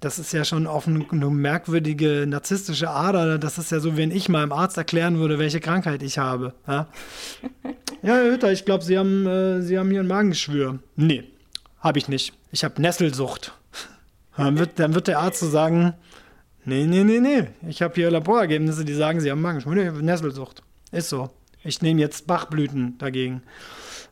Das 0.00 0.18
ist 0.20 0.32
ja 0.32 0.44
schon 0.44 0.66
auf 0.68 0.86
eine, 0.86 1.04
merkwürdige 1.30 2.24
narzisstische 2.28 2.90
Ader. 2.90 3.38
Das 3.38 3.58
ist 3.58 3.72
ja 3.72 3.80
so, 3.80 3.96
wenn 3.96 4.12
ich 4.12 4.28
meinem 4.28 4.52
Arzt 4.52 4.76
erklären 4.76 5.18
würde, 5.18 5.38
welche 5.38 5.58
Krankheit 5.58 6.02
ich 6.02 6.18
habe. 6.18 6.54
Ja, 6.66 6.86
ja 8.02 8.14
Herr 8.14 8.32
Hütter, 8.32 8.52
ich 8.52 8.64
glaube, 8.64 8.84
Sie, 8.84 8.96
haben, 8.96 9.26
äh, 9.26 9.62
Sie 9.62 9.78
haben 9.78 9.90
hier 9.90 10.00
ein 10.00 10.06
Magengeschwür. 10.06 10.78
Nee, 10.94 11.24
habe 11.80 11.98
ich 11.98 12.08
nicht. 12.08 12.32
Ich 12.52 12.62
habe 12.62 12.80
Nesselsucht. 12.80 13.54
Dann 14.36 14.56
wird, 14.56 14.78
dann 14.78 14.94
wird 14.94 15.08
der 15.08 15.18
Arzt 15.18 15.40
so 15.40 15.48
sagen, 15.48 15.94
nee, 16.64 16.86
nee, 16.86 17.02
nee, 17.02 17.18
nee. 17.18 17.48
Ich 17.68 17.82
habe 17.82 17.94
hier 17.96 18.08
Laborergebnisse, 18.08 18.84
die 18.84 18.94
sagen, 18.94 19.18
Sie 19.18 19.32
haben 19.32 19.40
Magengeschwür. 19.40 19.74
Nee, 19.74 20.02
Nesselsucht. 20.02 20.62
Ist 20.92 21.08
so. 21.08 21.30
Ich 21.64 21.82
nehme 21.82 22.00
jetzt 22.00 22.28
Bachblüten 22.28 22.96
dagegen. 22.98 23.42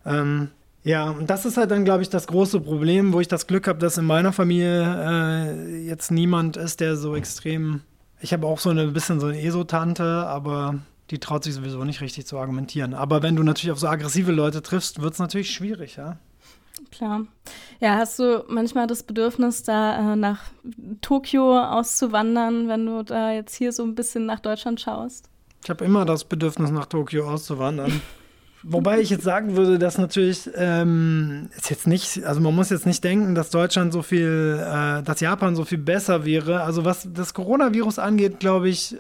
Ähm, 0.04 0.50
ja, 0.86 1.10
und 1.10 1.28
das 1.28 1.44
ist 1.44 1.56
halt 1.56 1.72
dann, 1.72 1.84
glaube 1.84 2.02
ich, 2.02 2.10
das 2.10 2.28
große 2.28 2.60
Problem, 2.60 3.12
wo 3.12 3.18
ich 3.18 3.26
das 3.26 3.48
Glück 3.48 3.66
habe, 3.66 3.80
dass 3.80 3.98
in 3.98 4.04
meiner 4.04 4.32
Familie 4.32 4.84
äh, 4.84 5.84
jetzt 5.84 6.12
niemand 6.12 6.56
ist, 6.56 6.78
der 6.78 6.94
so 6.94 7.16
extrem. 7.16 7.80
Ich 8.20 8.32
habe 8.32 8.46
auch 8.46 8.60
so 8.60 8.70
ein 8.70 8.92
bisschen 8.92 9.18
so 9.18 9.26
eine 9.26 9.42
Esotante, 9.42 10.04
aber 10.04 10.78
die 11.10 11.18
traut 11.18 11.42
sich 11.42 11.54
sowieso 11.54 11.82
nicht 11.82 12.00
richtig 12.02 12.26
zu 12.26 12.38
argumentieren. 12.38 12.94
Aber 12.94 13.24
wenn 13.24 13.34
du 13.34 13.42
natürlich 13.42 13.72
auf 13.72 13.80
so 13.80 13.88
aggressive 13.88 14.30
Leute 14.30 14.62
triffst, 14.62 15.02
wird 15.02 15.14
es 15.14 15.18
natürlich 15.18 15.50
schwierig, 15.50 15.96
ja. 15.96 16.18
Klar. 16.92 17.26
Ja, 17.80 17.96
hast 17.96 18.20
du 18.20 18.44
manchmal 18.46 18.86
das 18.86 19.02
Bedürfnis, 19.02 19.64
da 19.64 20.12
äh, 20.12 20.14
nach 20.14 20.44
Tokio 21.00 21.64
auszuwandern, 21.64 22.68
wenn 22.68 22.86
du 22.86 23.02
da 23.02 23.32
jetzt 23.32 23.56
hier 23.56 23.72
so 23.72 23.82
ein 23.82 23.96
bisschen 23.96 24.24
nach 24.24 24.38
Deutschland 24.38 24.80
schaust? 24.80 25.28
Ich 25.64 25.68
habe 25.68 25.84
immer 25.84 26.04
das 26.04 26.22
Bedürfnis, 26.22 26.70
nach 26.70 26.86
Tokio 26.86 27.28
auszuwandern. 27.28 28.00
Wobei 28.68 28.98
ich 28.98 29.10
jetzt 29.10 29.22
sagen 29.22 29.56
würde, 29.56 29.78
dass 29.78 29.96
natürlich 29.96 30.50
ähm, 30.56 31.50
ist 31.56 31.70
jetzt 31.70 31.86
nicht, 31.86 32.24
also 32.24 32.40
man 32.40 32.52
muss 32.52 32.70
jetzt 32.70 32.84
nicht 32.84 33.04
denken, 33.04 33.36
dass 33.36 33.50
Deutschland 33.50 33.92
so 33.92 34.02
viel, 34.02 34.60
äh, 34.60 35.04
dass 35.04 35.20
Japan 35.20 35.54
so 35.54 35.64
viel 35.64 35.78
besser 35.78 36.24
wäre. 36.24 36.62
Also 36.62 36.84
was 36.84 37.08
das 37.14 37.32
Coronavirus 37.32 38.00
angeht, 38.00 38.40
glaube 38.40 38.68
ich, 38.68 38.96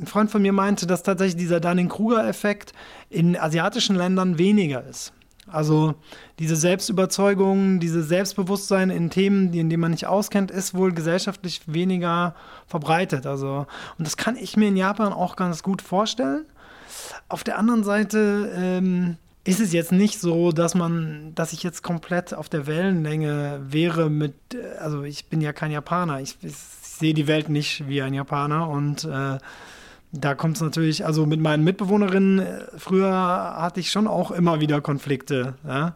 ein 0.00 0.06
Freund 0.06 0.28
von 0.28 0.42
mir 0.42 0.52
meinte, 0.52 0.88
dass 0.88 1.04
tatsächlich 1.04 1.36
dieser 1.36 1.60
Dunning-Kruger-Effekt 1.60 2.72
in 3.08 3.36
asiatischen 3.36 3.94
Ländern 3.94 4.38
weniger 4.38 4.84
ist. 4.84 5.12
Also 5.46 5.94
diese 6.40 6.56
Selbstüberzeugung, 6.56 7.78
dieses 7.78 8.08
Selbstbewusstsein 8.08 8.90
in 8.90 9.10
Themen, 9.10 9.52
in 9.54 9.70
denen 9.70 9.80
man 9.80 9.92
nicht 9.92 10.08
auskennt, 10.08 10.50
ist 10.50 10.74
wohl 10.74 10.92
gesellschaftlich 10.92 11.60
weniger 11.66 12.34
verbreitet. 12.66 13.24
Also, 13.26 13.66
und 13.98 14.06
das 14.06 14.16
kann 14.16 14.36
ich 14.36 14.56
mir 14.56 14.66
in 14.66 14.76
Japan 14.76 15.12
auch 15.12 15.36
ganz 15.36 15.62
gut 15.62 15.80
vorstellen. 15.80 16.44
Auf 17.28 17.44
der 17.44 17.58
anderen 17.58 17.84
Seite 17.84 18.52
ähm, 18.56 19.16
ist 19.44 19.60
es 19.60 19.72
jetzt 19.72 19.92
nicht 19.92 20.20
so, 20.20 20.52
dass 20.52 20.74
man, 20.74 21.32
dass 21.34 21.52
ich 21.52 21.62
jetzt 21.62 21.82
komplett 21.82 22.34
auf 22.34 22.48
der 22.48 22.66
Wellenlänge 22.66 23.60
wäre 23.62 24.10
mit, 24.10 24.34
äh, 24.54 24.78
also 24.78 25.02
ich 25.04 25.26
bin 25.26 25.40
ja 25.40 25.52
kein 25.52 25.70
Japaner, 25.70 26.20
ich, 26.20 26.36
ich 26.42 26.56
sehe 26.56 27.14
die 27.14 27.26
Welt 27.26 27.48
nicht 27.48 27.88
wie 27.88 28.02
ein 28.02 28.14
Japaner 28.14 28.68
und 28.68 29.04
äh, 29.04 29.38
da 30.12 30.34
kommt 30.34 30.56
es 30.56 30.62
natürlich, 30.62 31.04
also 31.04 31.26
mit 31.26 31.40
meinen 31.40 31.64
Mitbewohnerinnen, 31.64 32.38
äh, 32.40 32.64
früher 32.76 33.12
hatte 33.56 33.80
ich 33.80 33.90
schon 33.90 34.06
auch 34.06 34.30
immer 34.30 34.60
wieder 34.60 34.80
Konflikte. 34.80 35.54
Ja? 35.66 35.94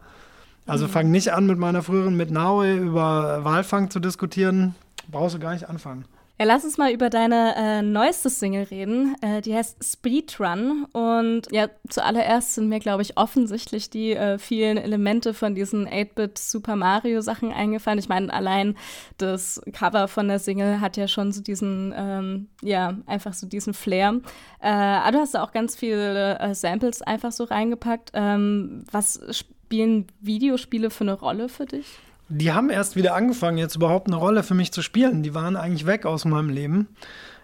Also 0.65 0.87
mhm. 0.87 0.91
fang 0.91 1.11
nicht 1.11 1.33
an 1.33 1.45
mit 1.45 1.57
meiner 1.57 1.83
früheren, 1.83 2.15
mit 2.15 2.31
Naue 2.31 2.73
über 2.75 3.43
Walfang 3.43 3.89
zu 3.89 3.99
diskutieren, 3.99 4.75
brauchst 5.09 5.35
du 5.35 5.39
gar 5.39 5.53
nicht 5.53 5.67
anfangen. 5.69 6.05
Ja, 6.41 6.47
lass 6.47 6.63
uns 6.63 6.79
mal 6.79 6.91
über 6.91 7.11
deine 7.11 7.53
äh, 7.55 7.81
neueste 7.83 8.31
Single 8.31 8.63
reden. 8.63 9.15
Äh, 9.21 9.41
die 9.41 9.53
heißt 9.53 9.77
Speedrun. 9.83 10.85
Und 10.85 11.43
ja, 11.51 11.67
zuallererst 11.87 12.55
sind 12.55 12.67
mir, 12.67 12.79
glaube 12.79 13.03
ich, 13.03 13.15
offensichtlich 13.15 13.91
die 13.91 14.13
äh, 14.13 14.39
vielen 14.39 14.77
Elemente 14.77 15.35
von 15.35 15.53
diesen 15.53 15.87
8-Bit 15.87 16.39
Super 16.39 16.75
Mario 16.75 17.21
Sachen 17.21 17.51
eingefallen. 17.53 17.99
Ich 17.99 18.09
meine, 18.09 18.33
allein 18.33 18.75
das 19.19 19.61
Cover 19.71 20.07
von 20.07 20.29
der 20.29 20.39
Single 20.39 20.81
hat 20.81 20.97
ja 20.97 21.07
schon 21.07 21.31
so 21.31 21.43
diesen, 21.43 21.93
ähm, 21.95 22.49
ja, 22.63 22.97
einfach 23.05 23.33
so 23.33 23.45
diesen 23.45 23.75
Flair. 23.75 24.19
Äh, 24.61 24.69
aber 24.69 25.11
du 25.11 25.19
hast 25.19 25.35
da 25.35 25.43
auch 25.43 25.51
ganz 25.51 25.75
viele 25.75 26.39
äh, 26.39 26.55
Samples 26.55 27.03
einfach 27.03 27.31
so 27.31 27.43
reingepackt. 27.43 28.13
Ähm, 28.15 28.83
was 28.91 29.19
spielen 29.29 30.07
Videospiele 30.21 30.89
für 30.89 31.03
eine 31.03 31.13
Rolle 31.13 31.49
für 31.49 31.67
dich? 31.67 31.85
Die 32.31 32.51
haben 32.51 32.69
erst 32.69 32.95
wieder 32.95 33.13
angefangen, 33.13 33.57
jetzt 33.57 33.75
überhaupt 33.75 34.07
eine 34.07 34.15
Rolle 34.15 34.43
für 34.43 34.53
mich 34.53 34.71
zu 34.71 34.81
spielen. 34.81 35.21
Die 35.21 35.35
waren 35.35 35.55
eigentlich 35.55 35.85
weg 35.85 36.05
aus 36.05 36.25
meinem 36.25 36.49
Leben. 36.49 36.87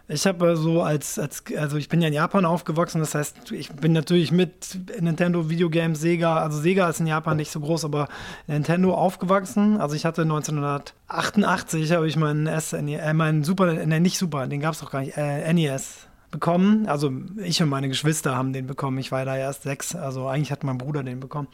Ich 0.09 0.25
habe 0.25 0.55
so 0.55 0.81
als, 0.81 1.19
als, 1.19 1.43
also 1.57 1.75
ich 1.75 1.89
bin 1.89 2.01
ja 2.01 2.07
in 2.07 2.13
Japan 2.13 2.45
aufgewachsen, 2.45 2.99
das 2.99 3.13
heißt, 3.13 3.51
ich 3.51 3.69
bin 3.73 3.91
natürlich 3.91 4.31
mit 4.31 4.79
Nintendo 5.01 5.49
Videogames, 5.49 5.99
Sega, 5.99 6.37
also 6.37 6.61
Sega 6.61 6.89
ist 6.89 7.01
in 7.01 7.07
Japan 7.07 7.35
nicht 7.35 7.51
so 7.51 7.59
groß, 7.59 7.83
aber 7.83 8.07
Nintendo 8.47 8.93
aufgewachsen. 8.93 9.81
Also 9.81 9.95
ich 9.95 10.05
hatte 10.05 10.21
1988 10.21 11.91
habe 11.91 12.07
ich 12.07 12.15
meinen 12.15 12.47
SNES, 12.47 13.01
äh, 13.01 13.13
meinen 13.13 13.43
Super, 13.43 13.73
ne, 13.73 13.99
nicht 13.99 14.17
Super, 14.17 14.47
den 14.47 14.61
gab 14.61 14.75
es 14.75 14.79
doch 14.79 14.91
gar 14.91 15.01
nicht, 15.01 15.17
äh, 15.17 15.53
NES 15.53 16.06
bekommen. 16.31 16.87
Also 16.87 17.11
ich 17.37 17.61
und 17.61 17.69
meine 17.69 17.87
Geschwister 17.87 18.35
haben 18.35 18.53
den 18.53 18.67
bekommen. 18.67 18.97
Ich 18.97 19.11
war 19.11 19.23
da 19.25 19.37
erst 19.37 19.63
sechs. 19.63 19.95
Also 19.95 20.27
eigentlich 20.27 20.51
hat 20.51 20.63
mein 20.63 20.77
Bruder 20.77 21.03
den 21.03 21.19
bekommen. 21.19 21.47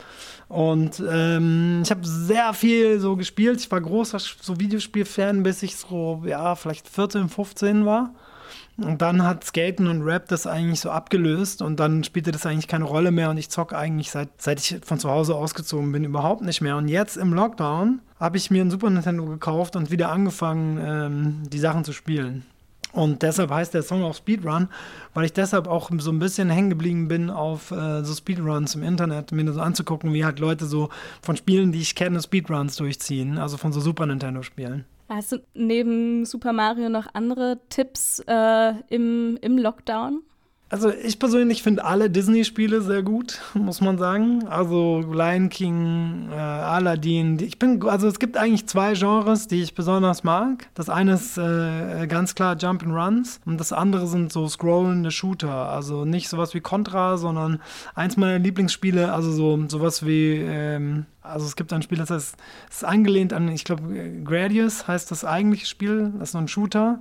Und 0.47 1.03
ähm, 1.09 1.81
ich 1.83 1.91
habe 1.91 2.01
sehr 2.03 2.53
viel 2.53 2.99
so 2.99 3.15
gespielt. 3.15 3.59
Ich 3.59 3.71
war 3.71 3.81
großer 3.81 4.19
so 4.19 4.59
Videospiel-Fan, 4.59 5.43
bis 5.43 5.63
ich 5.63 5.75
so, 5.75 6.23
ja, 6.25 6.55
vielleicht 6.55 6.88
14, 6.88 7.29
15 7.29 7.86
war. 7.86 8.13
Und 8.77 9.03
dann 9.03 9.23
hat 9.23 9.43
Skaten 9.43 9.88
und 9.88 10.01
Rap 10.01 10.27
das 10.29 10.47
eigentlich 10.47 10.79
so 10.79 10.89
abgelöst 10.89 11.62
und 11.62 11.79
dann 11.79 12.03
spielte 12.03 12.31
das 12.31 12.45
eigentlich 12.47 12.67
keine 12.67 12.86
Rolle 12.86 13.12
mehr 13.12 13.29
und 13.29 13.38
ich 13.38 13.49
zocke 13.49 13.77
eigentlich 13.77 14.09
seit, 14.09 14.29
seit 14.41 14.59
ich 14.59 14.79
von 14.83 14.97
zu 14.97 15.12
Hause 15.12 15.36
ausgezogen 15.36 15.91
bin 15.91 16.03
überhaupt 16.03 16.41
nicht 16.41 16.59
mehr. 16.62 16.77
Und 16.77 16.88
jetzt 16.88 17.15
im 17.15 17.33
Lockdown 17.33 18.01
habe 18.19 18.38
ich 18.38 18.49
mir 18.49 18.63
ein 18.63 18.71
Super 18.71 18.89
Nintendo 18.89 19.25
gekauft 19.25 19.75
und 19.75 19.91
wieder 19.91 20.12
angefangen, 20.12 20.79
ähm, 20.83 21.49
die 21.51 21.59
Sachen 21.59 21.83
zu 21.83 21.93
spielen. 21.93 22.45
Und 22.93 23.23
deshalb 23.23 23.49
heißt 23.49 23.73
der 23.73 23.82
Song 23.82 24.03
auch 24.03 24.13
Speedrun, 24.13 24.69
weil 25.15 25.25
ich 25.25 25.34
deshalb 25.34 25.67
auch 25.67 25.89
so 25.97 26.12
ein 26.12 26.19
bisschen 26.19 26.49
hängen 26.49 26.69
geblieben 26.69 27.08
bin 27.08 27.32
auf 27.32 27.71
äh, 27.71 28.03
so 28.03 28.13
Speedruns 28.13 28.75
im 28.75 28.84
Internet, 28.84 29.32
mir 29.32 29.51
so 29.51 29.62
anzugucken, 29.62 30.13
wie 30.13 30.23
halt 30.23 30.39
Leute 30.39 30.65
so 30.65 30.89
von 31.21 31.36
Spielen, 31.36 31.71
die 31.71 31.82
ich 31.82 31.95
kenne, 31.95 32.21
Speedruns 32.21 32.75
durchziehen, 32.75 33.39
also 33.39 33.58
von 33.58 33.73
so 33.73 33.79
Super 33.79 34.06
Nintendo-Spielen. 34.06 34.86
Hast 35.10 35.32
du 35.32 35.38
neben 35.56 36.25
Super 36.25 36.53
Mario 36.53 36.89
noch 36.89 37.08
andere 37.13 37.60
Tipps 37.69 38.23
äh, 38.27 38.73
im, 38.89 39.38
im 39.41 39.58
Lockdown? 39.58 40.21
Also 40.73 40.91
ich 40.91 41.19
persönlich 41.19 41.62
finde 41.62 41.86
alle 41.86 42.09
Disney-Spiele 42.09 42.81
sehr 42.81 43.03
gut, 43.03 43.39
muss 43.53 43.79
man 43.79 43.99
sagen. 43.99 44.47
Also 44.47 45.01
Lion 45.01 45.49
King, 45.49 46.29
äh, 46.31 46.33
Aladdin. 46.33 47.38
Ich 47.41 47.59
bin, 47.59 47.88
also 47.88 48.07
es 48.07 48.17
gibt 48.17 48.38
eigentlich 48.38 48.65
zwei 48.65 48.93
Genres, 48.93 49.47
die 49.47 49.62
ich 49.62 49.75
besonders 49.75 50.23
mag. 50.23 50.67
Das 50.73 50.89
eine 50.89 51.13
ist 51.13 51.38
äh, 51.38 52.07
ganz 52.07 52.33
klar 52.33 52.57
Jump 52.57 52.81
and 52.81 52.91
Runs 52.91 53.39
und 53.45 53.59
das 53.59 53.71
andere 53.71 54.07
sind 54.07 54.33
so 54.33 54.47
scrollende 54.47 55.12
Shooter. 55.12 55.69
Also 55.69 56.05
nicht 56.05 56.27
sowas 56.27 56.55
wie 56.55 56.62
Contra, 56.62 57.17
sondern 57.17 57.62
eins 57.93 58.17
meiner 58.17 58.39
Lieblingsspiele, 58.39 59.13
also 59.13 59.31
so 59.31 59.63
sowas 59.67 60.03
wie 60.07 60.38
ähm, 60.38 61.05
also 61.21 61.45
es 61.45 61.55
gibt 61.55 61.71
ein 61.71 61.83
Spiel, 61.83 61.99
das 61.99 62.09
heißt, 62.09 62.36
es 62.71 62.75
ist 62.77 62.83
angelehnt 62.83 63.31
an, 63.31 63.47
ich 63.47 63.63
glaube, 63.63 63.83
Gradius 64.23 64.88
heißt 64.88 65.12
das 65.12 65.23
eigentliche 65.23 65.67
Spiel, 65.67 66.12
das 66.17 66.29
ist 66.29 66.31
so 66.31 66.39
ein 66.39 66.47
Shooter. 66.47 66.99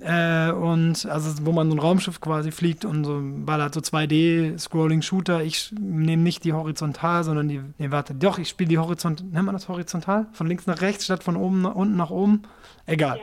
Äh, 0.00 0.50
und 0.52 1.04
also 1.06 1.44
wo 1.44 1.52
man 1.52 1.68
so 1.68 1.76
ein 1.76 1.78
Raumschiff 1.78 2.20
quasi 2.20 2.50
fliegt 2.50 2.86
und 2.86 3.04
so 3.04 3.20
ballert 3.22 3.74
so 3.74 3.80
2D-Scrolling-Shooter. 3.80 5.42
Ich 5.42 5.72
nehme 5.78 6.22
nicht 6.22 6.44
die 6.44 6.54
horizontal, 6.54 7.24
sondern 7.24 7.48
die. 7.48 7.60
Nee, 7.78 7.90
warte, 7.90 8.14
doch, 8.14 8.38
ich 8.38 8.48
spiele 8.48 8.68
die 8.68 8.78
horizontal. 8.78 9.26
Nennt 9.26 9.44
man 9.44 9.54
das 9.54 9.68
horizontal? 9.68 10.26
Von 10.32 10.46
links 10.46 10.66
nach 10.66 10.80
rechts 10.80 11.04
statt 11.04 11.22
von 11.22 11.36
oben 11.36 11.62
nach 11.62 11.74
unten 11.74 11.96
nach 11.96 12.10
oben? 12.10 12.42
Egal. 12.86 13.20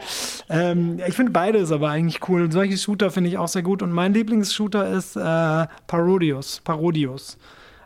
Ja. 0.47 0.71
Ähm, 0.71 0.99
ich 1.05 1.15
finde 1.15 1.31
beides 1.31 1.71
aber 1.71 1.89
eigentlich 1.89 2.27
cool. 2.29 2.43
Und 2.43 2.51
solche 2.51 2.77
Shooter 2.77 3.09
finde 3.09 3.29
ich 3.31 3.37
auch 3.37 3.47
sehr 3.47 3.63
gut. 3.63 3.81
Und 3.81 3.91
mein 3.91 4.13
Lieblingsshooter 4.13 4.89
ist 4.89 5.15
äh, 5.15 5.67
Parodius. 5.87 6.61
Parodius. 6.63 7.37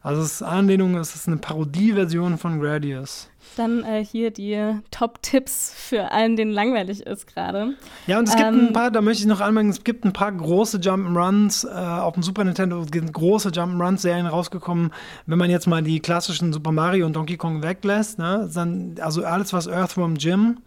Also 0.03 0.21
es 0.21 0.33
ist 0.33 0.41
Anlehnung, 0.41 0.95
es 0.97 1.15
ist 1.15 1.27
eine 1.27 1.37
Parodie-Version 1.37 2.37
von 2.37 2.59
Gradius. 2.59 3.29
Dann 3.55 3.85
äh, 3.85 4.03
hier 4.03 4.31
die 4.31 4.81
Top-Tipps 4.91 5.73
für 5.73 6.11
allen, 6.11 6.35
denen 6.35 6.51
langweilig 6.51 7.05
ist 7.05 7.25
gerade. 7.25 7.75
Ja, 8.05 8.19
und 8.19 8.27
es 8.27 8.35
gibt 8.35 8.49
ähm, 8.49 8.67
ein 8.67 8.73
paar, 8.73 8.91
da 8.91 8.99
möchte 8.99 9.23
ich 9.23 9.27
noch 9.27 9.39
anmerken, 9.39 9.69
es 9.69 9.85
gibt 9.85 10.03
ein 10.03 10.11
paar 10.11 10.33
große 10.33 10.79
Jump'n'Runs. 10.79 11.65
Äh, 11.65 12.01
auf 12.01 12.15
dem 12.15 12.23
Super 12.23 12.43
Nintendo 12.43 12.83
sind 12.83 13.13
große 13.13 13.49
Jump'n'Runs-Serien 13.49 14.27
rausgekommen. 14.27 14.91
Wenn 15.25 15.39
man 15.39 15.49
jetzt 15.49 15.67
mal 15.67 15.81
die 15.81 16.01
klassischen 16.01 16.51
Super 16.51 16.73
Mario 16.73 17.05
und 17.05 17.15
Donkey 17.15 17.37
Kong 17.37 17.63
weglässt, 17.63 18.19
ne, 18.19 18.49
dann, 18.53 18.95
also 18.99 19.23
alles, 19.23 19.53
was 19.53 19.67
Earthworm 19.67 20.17
Jim 20.17 20.57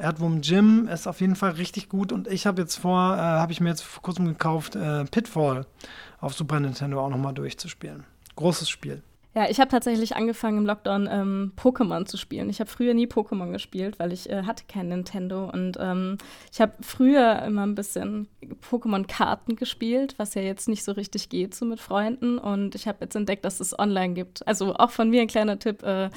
Earthworm 0.00 0.40
Jim 0.40 0.88
ist 0.88 1.06
auf 1.06 1.20
jeden 1.20 1.36
Fall 1.36 1.52
richtig 1.52 1.88
gut 1.88 2.10
und 2.10 2.26
ich 2.26 2.46
habe 2.46 2.62
jetzt 2.62 2.76
vor, 2.76 3.14
äh, 3.14 3.20
habe 3.20 3.52
ich 3.52 3.60
mir 3.60 3.68
jetzt 3.68 3.82
vor 3.82 4.02
kurzem 4.02 4.26
gekauft, 4.26 4.74
äh, 4.74 5.04
Pitfall 5.04 5.66
auf 6.20 6.34
Super 6.34 6.58
Nintendo 6.58 7.04
auch 7.04 7.10
nochmal 7.10 7.34
durchzuspielen. 7.34 8.04
Großes 8.40 8.68
Spiel. 8.68 9.02
Ja, 9.32 9.48
ich 9.48 9.60
habe 9.60 9.70
tatsächlich 9.70 10.16
angefangen 10.16 10.58
im 10.58 10.66
Lockdown 10.66 11.08
ähm, 11.10 11.52
Pokémon 11.56 12.04
zu 12.04 12.16
spielen. 12.16 12.50
Ich 12.50 12.58
habe 12.58 12.68
früher 12.68 12.94
nie 12.94 13.06
Pokémon 13.06 13.52
gespielt, 13.52 14.00
weil 14.00 14.12
ich 14.12 14.28
äh, 14.28 14.42
hatte 14.42 14.64
kein 14.66 14.88
Nintendo 14.88 15.48
und 15.48 15.76
ähm, 15.78 16.18
ich 16.52 16.60
habe 16.60 16.72
früher 16.80 17.40
immer 17.42 17.64
ein 17.64 17.76
bisschen 17.76 18.26
Pokémon-Karten 18.68 19.54
gespielt, 19.54 20.14
was 20.16 20.34
ja 20.34 20.42
jetzt 20.42 20.68
nicht 20.68 20.82
so 20.82 20.90
richtig 20.92 21.28
geht 21.28 21.54
so 21.54 21.64
mit 21.64 21.78
Freunden 21.78 22.38
und 22.38 22.74
ich 22.74 22.88
habe 22.88 22.98
jetzt 23.02 23.14
entdeckt, 23.14 23.44
dass 23.44 23.60
es 23.60 23.78
online 23.78 24.14
gibt. 24.14 24.46
Also 24.48 24.74
auch 24.74 24.90
von 24.90 25.10
mir 25.10 25.20
ein 25.20 25.28
kleiner 25.28 25.60
Tipp. 25.60 25.84
Äh, 25.84 26.10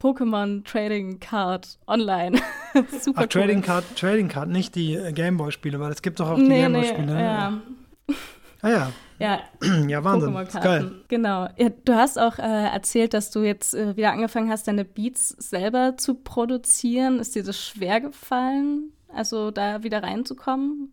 Pokémon 0.00 0.62
Trading 0.64 1.18
Card 1.18 1.78
online. 1.88 2.38
Super 3.00 3.20
Ach, 3.20 3.22
cool. 3.22 3.28
Trading 3.28 3.62
Card, 3.62 3.84
Trading 3.96 4.28
Card, 4.28 4.50
nicht 4.50 4.76
die 4.76 4.94
äh, 4.94 5.12
Gameboy-Spiele, 5.12 5.80
weil 5.80 5.90
es 5.90 6.02
gibt 6.02 6.20
doch 6.20 6.30
auch 6.30 6.36
die 6.36 6.42
nee, 6.42 6.60
Gameboy-Spiele. 6.60 7.14
Nee, 7.14 7.22
ja. 7.22 7.60
Ah 8.62 8.68
ja. 8.68 8.92
Ja, 9.18 9.40
ja 9.88 10.02
Wahnsinn. 10.02 10.34
Geil. 10.62 10.90
Genau. 11.08 11.48
Ja, 11.56 11.68
du 11.84 11.94
hast 11.94 12.18
auch 12.18 12.38
äh, 12.38 12.42
erzählt, 12.72 13.14
dass 13.14 13.30
du 13.30 13.42
jetzt 13.42 13.74
äh, 13.74 13.96
wieder 13.96 14.12
angefangen 14.12 14.50
hast, 14.50 14.66
deine 14.66 14.84
Beats 14.84 15.28
selber 15.28 15.96
zu 15.96 16.14
produzieren. 16.14 17.20
Ist 17.20 17.34
dir 17.34 17.44
das 17.44 17.60
schwer 17.60 18.00
gefallen, 18.00 18.92
also 19.14 19.50
da 19.50 19.82
wieder 19.82 20.02
reinzukommen? 20.02 20.92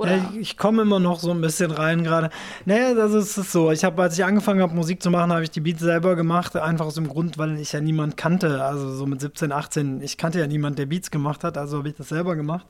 Ja, 0.00 0.32
ich, 0.36 0.56
komme 0.56 0.82
immer 0.82 0.98
noch 0.98 1.20
so 1.20 1.30
ein 1.30 1.40
bisschen 1.40 1.70
rein 1.70 2.02
gerade. 2.02 2.30
Naja, 2.64 2.94
das 2.94 3.14
ist, 3.14 3.36
ist 3.36 3.52
so. 3.52 3.70
Ich 3.70 3.84
habe, 3.84 4.02
als 4.02 4.18
ich 4.18 4.24
angefangen 4.24 4.60
habe, 4.60 4.74
Musik 4.74 5.00
zu 5.00 5.08
machen, 5.08 5.32
habe 5.32 5.44
ich 5.44 5.52
die 5.52 5.60
Beats 5.60 5.80
selber 5.80 6.16
gemacht. 6.16 6.56
Einfach 6.56 6.86
aus 6.86 6.96
dem 6.96 7.06
Grund, 7.06 7.38
weil 7.38 7.60
ich 7.60 7.72
ja 7.72 7.80
niemand 7.80 8.16
kannte. 8.16 8.64
Also 8.64 8.92
so 8.92 9.06
mit 9.06 9.20
17, 9.20 9.52
18. 9.52 10.00
Ich 10.00 10.18
kannte 10.18 10.40
ja 10.40 10.48
niemand, 10.48 10.80
der 10.80 10.86
Beats 10.86 11.12
gemacht 11.12 11.44
hat. 11.44 11.56
Also 11.56 11.78
habe 11.78 11.88
ich 11.88 11.94
das 11.94 12.08
selber 12.08 12.34
gemacht. 12.34 12.66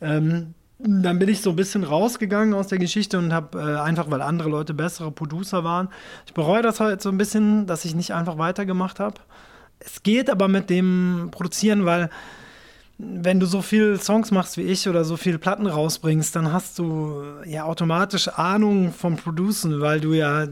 Ähm, 0.00 0.54
dann 0.82 1.18
bin 1.18 1.28
ich 1.28 1.42
so 1.42 1.50
ein 1.50 1.56
bisschen 1.56 1.84
rausgegangen 1.84 2.54
aus 2.54 2.68
der 2.68 2.78
Geschichte 2.78 3.18
und 3.18 3.32
habe 3.32 3.58
äh, 3.58 3.80
einfach, 3.80 4.10
weil 4.10 4.22
andere 4.22 4.48
Leute 4.48 4.74
bessere 4.74 5.10
Producer 5.10 5.64
waren. 5.64 5.88
Ich 6.26 6.34
bereue 6.34 6.62
das 6.62 6.80
halt 6.80 7.02
so 7.02 7.10
ein 7.10 7.18
bisschen, 7.18 7.66
dass 7.66 7.84
ich 7.84 7.94
nicht 7.94 8.14
einfach 8.14 8.38
weitergemacht 8.38 9.00
habe. 9.00 9.16
Es 9.78 10.02
geht 10.02 10.30
aber 10.30 10.48
mit 10.48 10.70
dem 10.70 11.28
Produzieren, 11.30 11.84
weil 11.84 12.10
wenn 13.02 13.40
du 13.40 13.46
so 13.46 13.62
viele 13.62 13.98
Songs 13.98 14.30
machst 14.30 14.56
wie 14.56 14.62
ich 14.62 14.88
oder 14.88 15.04
so 15.04 15.16
viele 15.16 15.38
Platten 15.38 15.66
rausbringst, 15.66 16.34
dann 16.36 16.52
hast 16.52 16.78
du 16.78 17.22
ja 17.46 17.64
automatisch 17.64 18.28
Ahnung 18.28 18.92
vom 18.92 19.16
Producen, 19.16 19.80
weil 19.80 20.00
du 20.00 20.12
ja, 20.12 20.44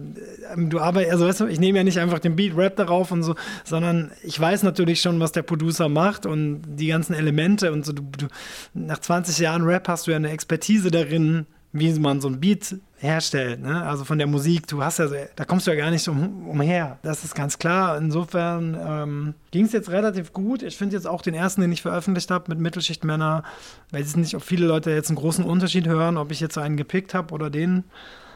ähm, 0.54 0.70
du 0.70 0.78
arbeitest, 0.78 1.12
also 1.12 1.26
weißt 1.26 1.40
du, 1.40 1.46
ich 1.46 1.60
nehme 1.60 1.78
ja 1.78 1.84
nicht 1.84 1.98
einfach 1.98 2.18
den 2.18 2.36
Beat, 2.36 2.56
Rap 2.56 2.76
darauf 2.76 3.10
und 3.10 3.22
so, 3.22 3.34
sondern 3.64 4.12
ich 4.22 4.38
weiß 4.38 4.62
natürlich 4.62 5.00
schon, 5.00 5.20
was 5.20 5.32
der 5.32 5.42
Producer 5.42 5.88
macht 5.88 6.26
und 6.26 6.62
die 6.66 6.86
ganzen 6.86 7.14
Elemente 7.14 7.72
und 7.72 7.84
so. 7.84 7.92
Du, 7.92 8.02
du, 8.02 8.26
nach 8.72 8.98
20 8.98 9.38
Jahren 9.38 9.62
Rap 9.62 9.88
hast 9.88 10.06
du 10.06 10.12
ja 10.12 10.16
eine 10.16 10.30
Expertise 10.30 10.90
darin, 10.90 11.46
wie 11.72 11.92
man 11.98 12.20
so 12.20 12.28
ein 12.28 12.40
Beat 12.40 12.76
herstellt. 12.98 13.60
Ne? 13.60 13.82
Also 13.84 14.04
von 14.04 14.18
der 14.18 14.26
Musik, 14.26 14.66
du 14.66 14.82
hast 14.82 14.98
ja, 14.98 15.06
da 15.36 15.44
kommst 15.44 15.66
du 15.66 15.70
ja 15.70 15.76
gar 15.76 15.90
nicht 15.90 16.08
um, 16.08 16.48
umher. 16.48 16.98
Das 17.02 17.24
ist 17.24 17.34
ganz 17.34 17.58
klar. 17.58 17.96
Insofern 17.98 18.76
ähm, 18.80 19.34
ging 19.50 19.64
es 19.64 19.72
jetzt 19.72 19.90
relativ 19.90 20.32
gut. 20.32 20.62
Ich 20.62 20.76
finde 20.76 20.96
jetzt 20.96 21.06
auch 21.06 21.22
den 21.22 21.34
ersten, 21.34 21.60
den 21.60 21.72
ich 21.72 21.82
veröffentlicht 21.82 22.30
habe 22.30 22.46
mit 22.48 22.58
Mittelschichtmänner, 22.58 23.44
weiß 23.92 24.10
ich 24.10 24.16
nicht, 24.16 24.34
ob 24.34 24.42
viele 24.42 24.66
Leute 24.66 24.90
jetzt 24.90 25.08
einen 25.08 25.16
großen 25.16 25.44
Unterschied 25.44 25.86
hören, 25.86 26.16
ob 26.16 26.30
ich 26.32 26.40
jetzt 26.40 26.58
einen 26.58 26.76
gepickt 26.76 27.14
habe 27.14 27.32
oder 27.32 27.50
den. 27.50 27.84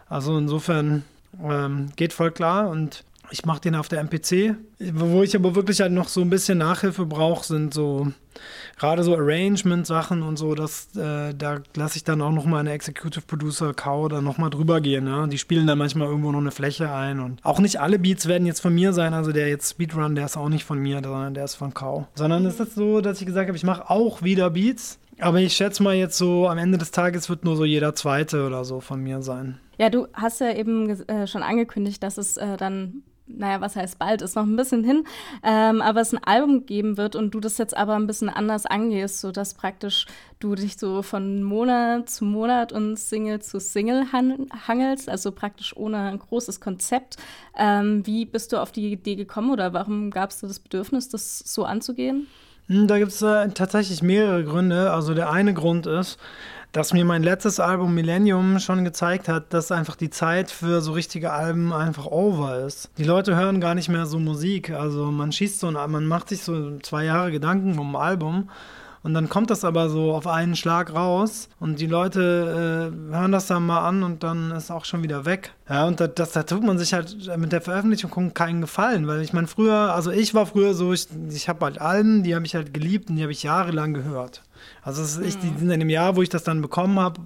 Also 0.08 0.36
insofern 0.38 1.04
ähm, 1.42 1.88
geht 1.96 2.12
voll 2.12 2.30
klar 2.30 2.68
und 2.68 3.04
ich 3.30 3.44
mache 3.46 3.62
den 3.62 3.74
auf 3.74 3.88
der 3.88 4.00
MPC. 4.00 4.56
Wo 4.92 5.22
ich 5.22 5.34
aber 5.34 5.54
wirklich 5.54 5.80
halt 5.80 5.92
noch 5.92 6.08
so 6.08 6.20
ein 6.20 6.30
bisschen 6.30 6.58
Nachhilfe 6.58 7.06
brauche, 7.06 7.44
sind 7.44 7.74
so 7.74 8.12
gerade 8.78 9.02
so 9.02 9.14
Arrangement-Sachen 9.14 10.22
und 10.22 10.36
so, 10.36 10.54
dass 10.54 10.94
äh, 10.96 11.34
da 11.34 11.60
lasse 11.76 11.96
ich 11.96 12.04
dann 12.04 12.20
auch 12.22 12.32
noch 12.32 12.44
mal 12.44 12.58
eine 12.58 12.72
Executive 12.72 13.24
Producer 13.26 13.74
Cow 13.74 14.08
dann 14.08 14.24
noch 14.24 14.38
mal 14.38 14.50
drüber 14.50 14.80
gehen. 14.80 15.06
Ja? 15.06 15.26
Die 15.26 15.38
spielen 15.38 15.66
dann 15.66 15.78
manchmal 15.78 16.08
irgendwo 16.08 16.32
noch 16.32 16.40
eine 16.40 16.50
Fläche 16.50 16.92
ein 16.92 17.20
und 17.20 17.44
auch 17.44 17.60
nicht 17.60 17.80
alle 17.80 17.98
Beats 17.98 18.26
werden 18.26 18.46
jetzt 18.46 18.60
von 18.60 18.74
mir 18.74 18.92
sein. 18.92 19.14
Also 19.14 19.32
der 19.32 19.48
jetzt 19.48 19.70
Speedrun, 19.70 20.14
der 20.14 20.26
ist 20.26 20.36
auch 20.36 20.48
nicht 20.48 20.64
von 20.64 20.78
mir, 20.78 21.00
sondern 21.02 21.34
der 21.34 21.44
ist 21.44 21.54
von 21.54 21.74
Cow. 21.74 22.06
Sondern 22.14 22.44
es 22.46 22.60
ist 22.60 22.74
so, 22.74 23.00
dass 23.00 23.20
ich 23.20 23.26
gesagt 23.26 23.48
habe, 23.48 23.56
ich 23.56 23.64
mache 23.64 23.90
auch 23.90 24.22
wieder 24.22 24.50
Beats. 24.50 24.98
Aber 25.18 25.38
ich 25.38 25.54
schätze 25.54 25.82
mal 25.82 25.94
jetzt 25.94 26.18
so, 26.18 26.48
am 26.48 26.58
Ende 26.58 26.78
des 26.78 26.90
Tages 26.90 27.28
wird 27.28 27.44
nur 27.44 27.56
so 27.56 27.64
jeder 27.64 27.94
zweite 27.94 28.46
oder 28.46 28.64
so 28.64 28.80
von 28.80 29.00
mir 29.00 29.22
sein. 29.22 29.58
Ja, 29.78 29.88
du 29.88 30.06
hast 30.12 30.40
ja 30.40 30.52
eben 30.52 30.90
äh, 31.08 31.26
schon 31.26 31.42
angekündigt, 31.42 32.02
dass 32.02 32.18
es 32.18 32.36
äh, 32.36 32.56
dann 32.56 33.02
naja, 33.36 33.60
was 33.60 33.76
heißt 33.76 33.98
bald, 33.98 34.22
ist 34.22 34.36
noch 34.36 34.44
ein 34.44 34.56
bisschen 34.56 34.84
hin, 34.84 35.04
ähm, 35.42 35.82
aber 35.82 36.00
es 36.00 36.12
ein 36.12 36.22
Album 36.24 36.66
geben 36.66 36.96
wird 36.96 37.16
und 37.16 37.32
du 37.32 37.40
das 37.40 37.58
jetzt 37.58 37.76
aber 37.76 37.94
ein 37.94 38.06
bisschen 38.06 38.28
anders 38.28 38.66
angehst, 38.66 39.20
sodass 39.20 39.54
praktisch 39.54 40.06
du 40.40 40.54
dich 40.54 40.76
so 40.76 41.02
von 41.02 41.42
Monat 41.42 42.10
zu 42.10 42.24
Monat 42.24 42.72
und 42.72 42.96
Single 42.96 43.40
zu 43.40 43.60
Single 43.60 44.06
hangelst, 44.12 45.08
also 45.08 45.32
praktisch 45.32 45.76
ohne 45.76 45.98
ein 45.98 46.18
großes 46.18 46.60
Konzept. 46.60 47.16
Ähm, 47.56 48.06
wie 48.06 48.24
bist 48.24 48.52
du 48.52 48.60
auf 48.60 48.72
die 48.72 48.92
Idee 48.92 49.16
gekommen 49.16 49.50
oder 49.50 49.72
warum 49.72 50.10
gab 50.10 50.30
es 50.30 50.40
das 50.40 50.58
Bedürfnis, 50.58 51.08
das 51.08 51.38
so 51.38 51.64
anzugehen? 51.64 52.26
Hm, 52.66 52.86
da 52.86 52.98
gibt 52.98 53.12
es 53.12 53.22
äh, 53.22 53.48
tatsächlich 53.50 54.02
mehrere 54.02 54.44
Gründe. 54.44 54.92
Also 54.92 55.14
der 55.14 55.30
eine 55.30 55.54
Grund 55.54 55.86
ist, 55.86 56.18
dass 56.72 56.94
mir 56.94 57.04
mein 57.04 57.22
letztes 57.22 57.60
Album 57.60 57.94
Millennium 57.94 58.58
schon 58.58 58.84
gezeigt 58.84 59.28
hat, 59.28 59.52
dass 59.52 59.70
einfach 59.70 59.94
die 59.94 60.08
Zeit 60.08 60.50
für 60.50 60.80
so 60.80 60.92
richtige 60.92 61.30
Alben 61.30 61.72
einfach 61.72 62.06
over 62.06 62.64
ist. 62.64 62.90
Die 62.96 63.04
Leute 63.04 63.36
hören 63.36 63.60
gar 63.60 63.74
nicht 63.74 63.90
mehr 63.90 64.06
so 64.06 64.18
Musik. 64.18 64.70
Also 64.70 65.10
man 65.10 65.32
schießt 65.32 65.60
so, 65.60 65.70
man 65.70 66.06
macht 66.06 66.30
sich 66.30 66.42
so 66.42 66.78
zwei 66.78 67.04
Jahre 67.04 67.30
Gedanken 67.30 67.78
um 67.78 67.94
ein 67.94 68.02
Album. 68.02 68.48
Und 69.02 69.14
dann 69.14 69.28
kommt 69.28 69.50
das 69.50 69.64
aber 69.64 69.88
so 69.88 70.14
auf 70.14 70.28
einen 70.28 70.54
Schlag 70.54 70.94
raus 70.94 71.48
und 71.58 71.80
die 71.80 71.88
Leute 71.88 72.92
äh, 73.10 73.12
hören 73.12 73.32
das 73.32 73.48
dann 73.48 73.66
mal 73.66 73.86
an 73.86 74.04
und 74.04 74.22
dann 74.22 74.52
ist 74.52 74.70
auch 74.70 74.84
schon 74.84 75.02
wieder 75.02 75.24
weg. 75.24 75.52
Ja, 75.68 75.86
und 75.86 75.98
da, 75.98 76.06
das, 76.06 76.32
da 76.32 76.44
tut 76.44 76.62
man 76.62 76.78
sich 76.78 76.94
halt 76.94 77.16
mit 77.36 77.50
der 77.50 77.60
Veröffentlichung 77.60 78.32
keinen 78.32 78.60
Gefallen, 78.60 79.08
weil 79.08 79.22
ich 79.22 79.32
meine, 79.32 79.48
früher, 79.48 79.92
also 79.92 80.12
ich 80.12 80.34
war 80.34 80.46
früher 80.46 80.74
so, 80.74 80.92
ich, 80.92 81.08
ich 81.30 81.48
habe 81.48 81.64
halt 81.64 81.80
Alben, 81.80 82.22
die 82.22 82.36
habe 82.36 82.46
ich 82.46 82.54
halt 82.54 82.72
geliebt 82.72 83.10
und 83.10 83.16
die 83.16 83.22
habe 83.22 83.32
ich 83.32 83.42
jahrelang 83.42 83.92
gehört. 83.92 84.42
Also 84.82 85.02
es 85.02 85.16
ist 85.16 85.26
echt, 85.26 85.42
mhm. 85.42 85.70
in 85.70 85.80
dem 85.80 85.90
Jahr, 85.90 86.14
wo 86.14 86.22
ich 86.22 86.28
das 86.28 86.44
dann 86.44 86.62
bekommen 86.62 87.00
habe, 87.00 87.20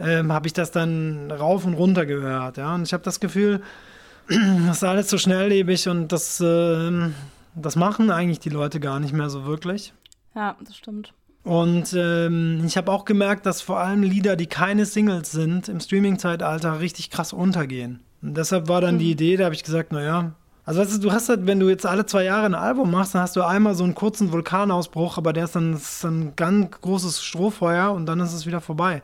ähm, 0.00 0.32
habe 0.32 0.48
ich 0.48 0.52
das 0.52 0.72
dann 0.72 1.30
rauf 1.30 1.64
und 1.64 1.74
runter 1.74 2.04
gehört. 2.04 2.56
Ja? 2.56 2.74
Und 2.74 2.82
ich 2.82 2.92
habe 2.92 3.04
das 3.04 3.20
Gefühl, 3.20 3.62
das 4.66 4.78
ist 4.78 4.84
alles 4.84 5.08
so 5.08 5.18
schnelllebig 5.18 5.88
und 5.88 6.10
das, 6.10 6.40
äh, 6.40 7.10
das 7.54 7.76
machen 7.76 8.10
eigentlich 8.10 8.40
die 8.40 8.50
Leute 8.50 8.80
gar 8.80 8.98
nicht 8.98 9.12
mehr 9.12 9.30
so 9.30 9.46
wirklich. 9.46 9.92
Ja, 10.36 10.54
das 10.62 10.76
stimmt. 10.76 11.12
Und 11.42 11.94
ähm, 11.94 12.62
ich 12.66 12.76
habe 12.76 12.92
auch 12.92 13.04
gemerkt, 13.04 13.46
dass 13.46 13.62
vor 13.62 13.78
allem 13.78 14.02
Lieder, 14.02 14.36
die 14.36 14.46
keine 14.46 14.84
Singles 14.84 15.32
sind, 15.32 15.68
im 15.68 15.80
Streaming-Zeitalter 15.80 16.80
richtig 16.80 17.10
krass 17.10 17.32
untergehen. 17.32 18.00
Und 18.20 18.36
deshalb 18.36 18.68
war 18.68 18.80
dann 18.80 18.96
mhm. 18.96 18.98
die 19.00 19.10
Idee, 19.12 19.36
da 19.36 19.44
habe 19.44 19.54
ich 19.54 19.64
gesagt, 19.64 19.92
naja, 19.92 20.32
also 20.66 20.80
weißt 20.80 20.96
du, 20.96 20.98
du 20.98 21.12
hast 21.12 21.28
halt, 21.28 21.46
wenn 21.46 21.60
du 21.60 21.68
jetzt 21.68 21.86
alle 21.86 22.04
zwei 22.06 22.24
Jahre 22.24 22.46
ein 22.46 22.56
Album 22.56 22.90
machst, 22.90 23.14
dann 23.14 23.22
hast 23.22 23.36
du 23.36 23.42
einmal 23.42 23.76
so 23.76 23.84
einen 23.84 23.94
kurzen 23.94 24.32
Vulkanausbruch, 24.32 25.16
aber 25.16 25.32
der 25.32 25.44
ist 25.44 25.54
dann, 25.54 25.74
ist 25.74 26.02
dann 26.02 26.20
ein 26.20 26.32
ganz 26.34 26.80
großes 26.80 27.22
Strohfeuer 27.22 27.92
und 27.92 28.06
dann 28.06 28.18
ist 28.18 28.32
es 28.32 28.46
wieder 28.46 28.60
vorbei. 28.60 29.00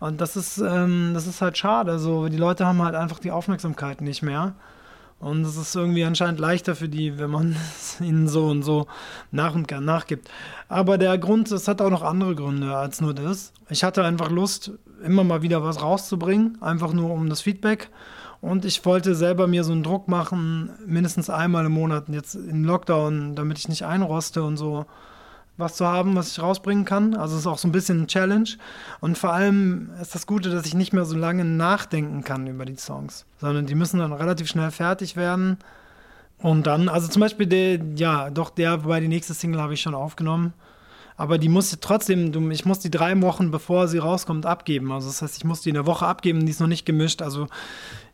Und 0.00 0.20
das 0.20 0.36
ist, 0.36 0.58
ähm, 0.58 1.12
das 1.14 1.26
ist 1.26 1.40
halt 1.40 1.56
schade. 1.56 1.90
Also 1.90 2.28
die 2.28 2.36
Leute 2.36 2.66
haben 2.66 2.82
halt 2.82 2.94
einfach 2.94 3.20
die 3.20 3.30
Aufmerksamkeit 3.30 4.02
nicht 4.02 4.22
mehr. 4.22 4.54
Und 5.20 5.42
es 5.42 5.56
ist 5.56 5.74
irgendwie 5.74 6.04
anscheinend 6.04 6.38
leichter 6.38 6.76
für 6.76 6.88
die, 6.88 7.18
wenn 7.18 7.30
man 7.30 7.56
es 7.76 8.00
ihnen 8.00 8.28
so 8.28 8.46
und 8.46 8.62
so 8.62 8.86
nach 9.32 9.54
und 9.54 9.70
nachgibt. 9.70 10.30
Aber 10.68 10.96
der 10.96 11.18
Grund, 11.18 11.50
es 11.50 11.66
hat 11.66 11.80
auch 11.80 11.90
noch 11.90 12.02
andere 12.02 12.34
Gründe 12.34 12.76
als 12.76 13.00
nur 13.00 13.14
das. 13.14 13.52
Ich 13.68 13.82
hatte 13.82 14.04
einfach 14.04 14.30
Lust, 14.30 14.72
immer 15.02 15.24
mal 15.24 15.42
wieder 15.42 15.62
was 15.62 15.82
rauszubringen, 15.82 16.60
einfach 16.62 16.92
nur 16.92 17.10
um 17.10 17.28
das 17.28 17.40
Feedback. 17.40 17.90
Und 18.40 18.64
ich 18.64 18.84
wollte 18.84 19.16
selber 19.16 19.48
mir 19.48 19.64
so 19.64 19.72
einen 19.72 19.82
Druck 19.82 20.06
machen, 20.06 20.70
mindestens 20.86 21.28
einmal 21.28 21.66
im 21.66 21.72
Monat, 21.72 22.08
jetzt 22.08 22.36
im 22.36 22.64
Lockdown, 22.64 23.34
damit 23.34 23.58
ich 23.58 23.68
nicht 23.68 23.84
einroste 23.84 24.44
und 24.44 24.56
so 24.56 24.86
was 25.58 25.74
zu 25.74 25.86
haben, 25.86 26.16
was 26.16 26.32
ich 26.32 26.40
rausbringen 26.40 26.84
kann. 26.84 27.14
Also 27.14 27.34
es 27.34 27.40
ist 27.40 27.46
auch 27.46 27.58
so 27.58 27.68
ein 27.68 27.72
bisschen 27.72 28.02
ein 28.02 28.06
Challenge. 28.06 28.48
Und 29.00 29.18
vor 29.18 29.32
allem 29.32 29.90
ist 30.00 30.14
das 30.14 30.26
Gute, 30.26 30.50
dass 30.50 30.64
ich 30.64 30.74
nicht 30.74 30.92
mehr 30.92 31.04
so 31.04 31.16
lange 31.16 31.44
nachdenken 31.44 32.24
kann 32.24 32.46
über 32.46 32.64
die 32.64 32.76
Songs, 32.76 33.26
sondern 33.38 33.66
die 33.66 33.74
müssen 33.74 33.98
dann 33.98 34.12
relativ 34.12 34.48
schnell 34.48 34.70
fertig 34.70 35.16
werden. 35.16 35.58
Und 36.38 36.66
dann, 36.66 36.88
also 36.88 37.08
zum 37.08 37.20
Beispiel 37.20 37.46
der, 37.46 37.80
ja, 37.96 38.30
doch 38.30 38.50
der, 38.50 38.84
wobei 38.84 39.00
die 39.00 39.08
nächste 39.08 39.34
Single 39.34 39.60
habe 39.60 39.74
ich 39.74 39.82
schon 39.82 39.94
aufgenommen 39.94 40.54
aber 41.18 41.36
die 41.36 41.48
muss 41.48 41.76
trotzdem, 41.80 42.50
ich 42.52 42.64
muss 42.64 42.78
die 42.78 42.92
drei 42.92 43.20
Wochen, 43.20 43.50
bevor 43.50 43.88
sie 43.88 43.98
rauskommt, 43.98 44.46
abgeben. 44.46 44.92
Also 44.92 45.08
das 45.08 45.20
heißt, 45.20 45.36
ich 45.36 45.44
muss 45.44 45.62
die 45.62 45.70
in 45.70 45.74
der 45.74 45.84
Woche 45.84 46.06
abgeben, 46.06 46.46
die 46.46 46.52
ist 46.52 46.60
noch 46.60 46.68
nicht 46.68 46.86
gemischt. 46.86 47.22
Also 47.22 47.48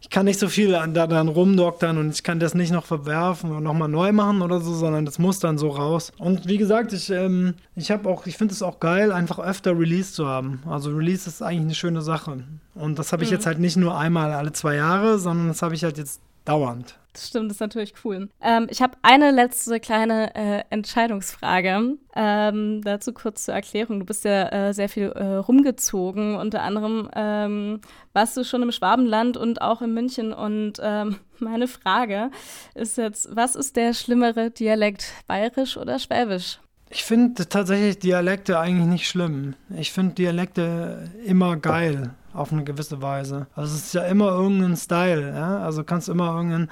ich 0.00 0.08
kann 0.08 0.24
nicht 0.24 0.40
so 0.40 0.48
viel 0.48 0.72
da 0.72 1.06
dann 1.06 1.28
rumdoktern 1.28 1.98
und 1.98 2.14
ich 2.14 2.22
kann 2.22 2.40
das 2.40 2.54
nicht 2.54 2.72
noch 2.72 2.86
verwerfen 2.86 3.52
und 3.52 3.62
nochmal 3.62 3.90
neu 3.90 4.12
machen 4.12 4.40
oder 4.40 4.58
so, 4.58 4.72
sondern 4.72 5.04
das 5.04 5.18
muss 5.18 5.38
dann 5.38 5.58
so 5.58 5.68
raus. 5.68 6.12
Und 6.16 6.48
wie 6.48 6.56
gesagt, 6.56 6.94
ich, 6.94 7.10
ähm, 7.10 7.54
ich 7.76 7.90
habe 7.90 8.08
auch, 8.08 8.26
ich 8.26 8.38
finde 8.38 8.54
es 8.54 8.62
auch 8.62 8.80
geil, 8.80 9.12
einfach 9.12 9.38
öfter 9.38 9.78
Release 9.78 10.14
zu 10.14 10.26
haben. 10.26 10.62
Also 10.66 10.90
Release 10.90 11.28
ist 11.28 11.42
eigentlich 11.42 11.60
eine 11.60 11.74
schöne 11.74 12.00
Sache. 12.00 12.42
Und 12.74 12.98
das 12.98 13.12
habe 13.12 13.22
ich 13.22 13.28
mhm. 13.28 13.34
jetzt 13.34 13.44
halt 13.44 13.58
nicht 13.58 13.76
nur 13.76 13.98
einmal 13.98 14.32
alle 14.32 14.52
zwei 14.52 14.76
Jahre, 14.76 15.18
sondern 15.18 15.48
das 15.48 15.60
habe 15.60 15.74
ich 15.74 15.84
halt 15.84 15.98
jetzt 15.98 16.22
dauernd. 16.46 16.98
Das 17.14 17.28
stimmt, 17.28 17.48
das 17.48 17.56
ist 17.56 17.60
natürlich 17.60 17.94
cool. 18.04 18.28
Ähm, 18.42 18.66
ich 18.68 18.82
habe 18.82 18.96
eine 19.02 19.30
letzte 19.30 19.78
kleine 19.78 20.34
äh, 20.34 20.64
Entscheidungsfrage. 20.70 21.96
Ähm, 22.16 22.80
dazu 22.82 23.12
kurz 23.12 23.44
zur 23.44 23.54
Erklärung. 23.54 24.00
Du 24.00 24.04
bist 24.04 24.24
ja 24.24 24.48
äh, 24.48 24.74
sehr 24.74 24.88
viel 24.88 25.12
äh, 25.12 25.36
rumgezogen. 25.36 26.34
Unter 26.34 26.62
anderem 26.62 27.08
ähm, 27.14 27.80
warst 28.12 28.36
du 28.36 28.44
schon 28.44 28.62
im 28.62 28.72
Schwabenland 28.72 29.36
und 29.36 29.62
auch 29.62 29.80
in 29.80 29.94
München. 29.94 30.32
Und 30.32 30.74
ähm, 30.82 31.16
meine 31.38 31.68
Frage 31.68 32.30
ist 32.74 32.98
jetzt, 32.98 33.28
was 33.34 33.54
ist 33.54 33.76
der 33.76 33.94
schlimmere 33.94 34.50
Dialekt, 34.50 35.12
bayerisch 35.28 35.76
oder 35.76 36.00
schwäbisch? 36.00 36.58
Ich 36.90 37.04
finde 37.04 37.48
tatsächlich 37.48 38.00
Dialekte 38.00 38.58
eigentlich 38.58 38.88
nicht 38.88 39.08
schlimm. 39.08 39.54
Ich 39.76 39.92
finde 39.92 40.14
Dialekte 40.14 41.10
immer 41.24 41.56
geil 41.56 42.10
auf 42.34 42.52
eine 42.52 42.64
gewisse 42.64 43.00
Weise. 43.00 43.46
Also 43.54 43.74
es 43.74 43.86
ist 43.86 43.94
ja 43.94 44.04
immer 44.04 44.28
irgendein 44.28 44.76
Style, 44.76 45.32
ja? 45.34 45.58
Also 45.58 45.84
kannst 45.84 46.08
immer 46.08 46.34
irgendeinen. 46.34 46.70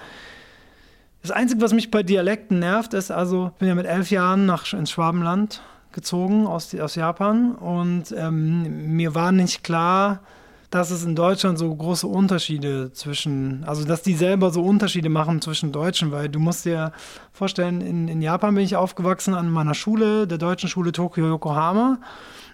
Das 1.23 1.31
Einzige, 1.31 1.61
was 1.61 1.73
mich 1.73 1.91
bei 1.91 2.03
Dialekten 2.03 2.59
nervt, 2.59 2.95
ist, 2.95 3.13
also 3.13 3.51
ich 3.53 3.59
bin 3.59 3.69
ja 3.69 3.75
mit 3.77 3.87
elf 3.87 4.11
Jahren 4.11 4.45
nach, 4.45 4.73
ins 4.73 4.91
Schwabenland 4.91 5.63
gezogen 5.93 6.47
aus, 6.47 6.75
aus 6.75 6.97
Japan 6.97 7.55
und 7.55 8.13
ähm, 8.17 8.97
mir 8.97 9.15
war 9.15 9.31
nicht 9.31 9.63
klar, 9.63 10.21
dass 10.71 10.91
es 10.91 11.05
in 11.05 11.15
Deutschland 11.15 11.59
so 11.59 11.73
große 11.73 12.07
Unterschiede 12.07 12.93
zwischen, 12.93 13.63
also 13.65 13.85
dass 13.85 14.03
die 14.03 14.15
selber 14.15 14.51
so 14.51 14.65
Unterschiede 14.65 15.11
machen 15.11 15.43
zwischen 15.43 15.71
Deutschen, 15.71 16.13
weil 16.13 16.31
du 16.31 16.41
musst 16.41 16.65
dir 16.65 16.93
vorstellen, 17.31 17.83
in, 17.83 18.09
in 18.09 18.23
Japan 18.23 18.55
bin 18.55 18.65
ich 18.65 18.75
aufgewachsen 18.75 19.35
an 19.35 19.51
meiner 19.51 19.75
Schule, 19.75 20.27
der 20.27 20.39
deutschen 20.39 20.71
Schule 20.71 20.93
Tokio 20.93 21.27
Yokohama 21.27 21.99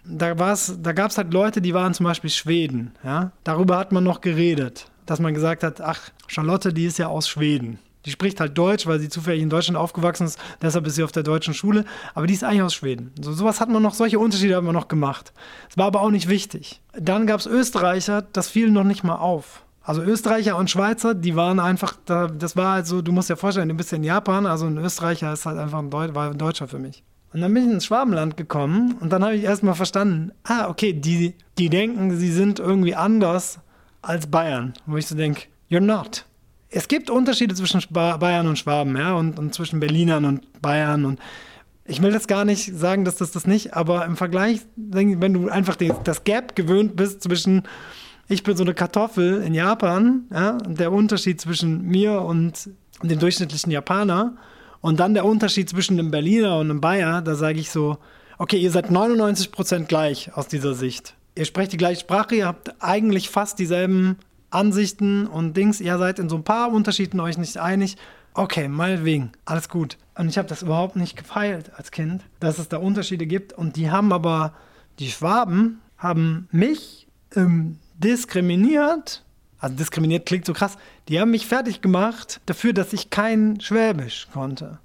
da, 0.09 0.35
da 0.35 0.93
gab 0.93 1.11
es 1.11 1.19
halt 1.19 1.33
Leute, 1.33 1.61
die 1.61 1.75
waren 1.75 1.95
zum 1.95 2.05
Beispiel 2.05 2.31
Schweden. 2.31 2.93
Ja? 3.05 3.33
Darüber 3.45 3.79
hat 3.79 3.93
man 3.93 4.05
noch 4.05 4.21
geredet, 4.21 4.91
dass 5.07 5.21
man 5.21 5.35
gesagt 5.35 5.63
hat, 5.63 5.81
ach, 5.81 6.01
Charlotte, 6.27 6.73
die 6.73 6.87
ist 6.87 6.99
ja 6.99 7.09
aus 7.09 7.29
Schweden. 7.29 7.79
Die 8.05 8.11
spricht 8.11 8.41
halt 8.41 8.57
Deutsch, 8.57 8.87
weil 8.87 9.01
sie 9.01 9.09
zufällig 9.09 9.43
in 9.43 9.51
Deutschland 9.51 9.77
aufgewachsen 9.77 10.27
ist, 10.27 10.39
deshalb 10.63 10.87
ist 10.87 10.95
sie 10.95 11.03
auf 11.03 11.13
der 11.13 11.25
deutschen 11.25 11.53
Schule, 11.53 11.85
aber 12.15 12.27
die 12.27 12.35
ist 12.35 12.45
eigentlich 12.45 12.63
aus 12.63 12.75
Schweden. 12.75 13.13
So 13.21 13.33
sowas 13.33 13.61
hat 13.61 13.69
man 13.69 13.83
noch, 13.83 13.93
solche 13.95 14.19
Unterschiede 14.19 14.57
hat 14.57 14.65
man 14.65 14.75
noch 14.75 14.89
gemacht. 14.89 15.33
Es 15.69 15.77
war 15.77 15.87
aber 15.87 16.01
auch 16.01 16.11
nicht 16.11 16.29
wichtig. 16.29 16.81
Dann 16.99 17.27
gab 17.27 17.41
es 17.41 17.47
Österreicher, 17.47 18.23
das 18.33 18.49
fiel 18.49 18.71
noch 18.71 18.85
nicht 18.85 19.05
mal 19.05 19.17
auf. 19.17 19.63
Also 19.83 20.03
Österreicher 20.03 20.57
und 20.57 20.71
Schweizer, 20.71 21.15
die 21.15 21.35
waren 21.35 21.59
einfach, 21.61 21.95
das 22.07 22.57
war 22.57 22.75
halt 22.75 22.87
so, 22.87 23.03
du 23.03 23.11
musst 23.11 23.31
dir 23.31 23.37
vorstellen, 23.37 23.69
du 23.69 23.75
bist 23.75 23.93
in 23.93 24.05
Japan, 24.05 24.47
also 24.47 24.67
ein 24.67 24.79
Österreicher 24.79 25.33
ist 25.33 25.47
halt 25.47 25.59
einfach 25.59 25.79
ein, 25.79 25.91
Deu 25.91 26.15
war 26.15 26.31
ein 26.31 26.39
Deutscher 26.39 26.69
für 26.69 26.79
mich. 26.79 27.03
Und 27.33 27.41
dann 27.43 27.53
bin 27.53 27.65
ich 27.67 27.71
ins 27.71 27.85
Schwabenland 27.85 28.37
gekommen 28.37 28.97
und 29.01 29.13
dann 29.13 29.23
habe 29.23 29.37
ich 29.37 29.45
erstmal 29.45 29.75
verstanden, 29.75 30.33
ah, 30.45 30.69
okay, 30.69 30.93
die, 30.93 31.35
die 31.59 31.69
denken, 31.69 32.17
sie 32.17 32.33
sind 32.33 32.59
irgendwie 32.59 32.95
anders 32.95 33.59
als 34.01 34.27
Bayern. 34.27 34.73
Wo 34.87 34.97
ich 34.97 35.07
so 35.07 35.15
denke, 35.15 35.43
you're 35.71 35.81
not. 35.81 36.25
Es 36.71 36.89
gibt 36.89 37.11
Unterschiede 37.11 37.55
zwischen 37.55 37.83
Bayern 37.91 38.47
und 38.47 38.59
Schwaben, 38.59 38.97
ja, 38.97 39.15
und, 39.15 39.39
und 39.39 39.55
zwischen 39.55 39.81
Berlinern 39.81 40.25
und 40.25 40.63
Bayern 40.63 41.05
und 41.05 41.19
ich 41.89 42.03
will 42.03 42.13
das 42.13 42.27
gar 42.29 42.45
nicht 42.45 42.77
sagen, 42.77 43.07
dass 43.07 43.17
das 43.17 43.33
das 43.33 43.47
nicht, 43.47 43.75
aber 43.75 44.05
im 44.05 44.17
Vergleich, 44.17 44.61
wenn 44.77 45.33
du 45.33 45.49
einfach 45.49 45.77
das 45.77 46.25
Gap 46.25 46.55
gewöhnt 46.55 46.97
bist 46.97 47.23
zwischen, 47.23 47.63
ich 48.29 48.43
bin 48.43 48.57
so 48.57 48.63
eine 48.63 48.75
Kartoffel 48.75 49.43
in 49.43 49.55
Japan, 49.55 50.25
ja, 50.31 50.59
und 50.67 50.79
der 50.79 50.93
Unterschied 50.93 51.41
zwischen 51.41 51.83
mir 51.83 52.21
und 52.21 52.69
dem 53.03 53.19
durchschnittlichen 53.19 53.73
Japaner, 53.73 54.37
und 54.81 55.01
dann 55.01 55.15
der 55.15 55.25
Unterschied 55.25 55.69
zwischen 55.69 55.99
einem 55.99 56.11
Berliner 56.11 56.59
und 56.59 56.71
einem 56.71 56.81
Bayer, 56.81 57.23
da 57.23 57.35
sage 57.35 57.59
ich 57.59 57.71
so, 57.71 57.99
okay, 58.39 58.59
ihr 58.59 58.71
seid 58.71 58.91
99 58.91 59.53
Prozent 59.53 59.89
gleich 59.89 60.33
aus 60.35 60.49
dieser 60.49 60.75
Sicht. 60.75 61.15
Ihr 61.35 61.45
sprecht 61.45 61.73
die 61.73 61.77
gleiche 61.77 62.01
Sprache, 62.01 62.37
ihr 62.37 62.47
habt 62.47 62.75
eigentlich 62.83 63.29
fast 63.31 63.59
dieselben 63.59 64.17
Ansichten 64.51 65.27
und 65.27 65.57
Dings. 65.57 65.81
Ihr 65.81 65.99
seid 65.99 66.19
in 66.19 66.29
so 66.29 66.37
ein 66.37 66.45
paar 66.45 66.73
Unterschieden 66.73 67.21
euch 67.21 67.39
nicht 67.39 67.59
einig. 67.59 67.97
Okay, 68.35 68.69
meinetwegen, 68.69 69.33
alles 69.45 69.69
gut. 69.69 69.99
Und 70.17 70.29
ich 70.29 70.39
habe 70.39 70.49
das 70.49 70.63
überhaupt 70.63 70.97
nicht 70.97 71.17
gefeilt 71.17 71.73
als 71.77 71.91
Kind, 71.91 72.23
dass 72.41 72.59
es 72.59 72.69
da 72.69 72.79
Unterschiede 72.79 73.27
gibt. 73.27 73.53
Und 73.53 73.77
die 73.77 73.91
haben 73.91 74.13
aber, 74.13 74.55
die 74.99 75.11
Schwaben 75.11 75.81
haben 75.97 76.49
mich 76.51 77.09
ähm, 77.37 77.79
diskriminiert 77.99 79.25
also 79.61 79.75
diskriminiert 79.75 80.27
klingt 80.27 80.47
so 80.47 80.53
krass, 80.53 80.77
die 81.09 81.21
haben 81.21 81.31
mich 81.31 81.47
fertig 81.47 81.81
gemacht 81.81 82.41
dafür, 82.47 82.73
dass 82.73 82.93
ich 82.93 83.11
kein 83.11 83.61
Schwäbisch 83.61 84.29
konnte. 84.33 84.79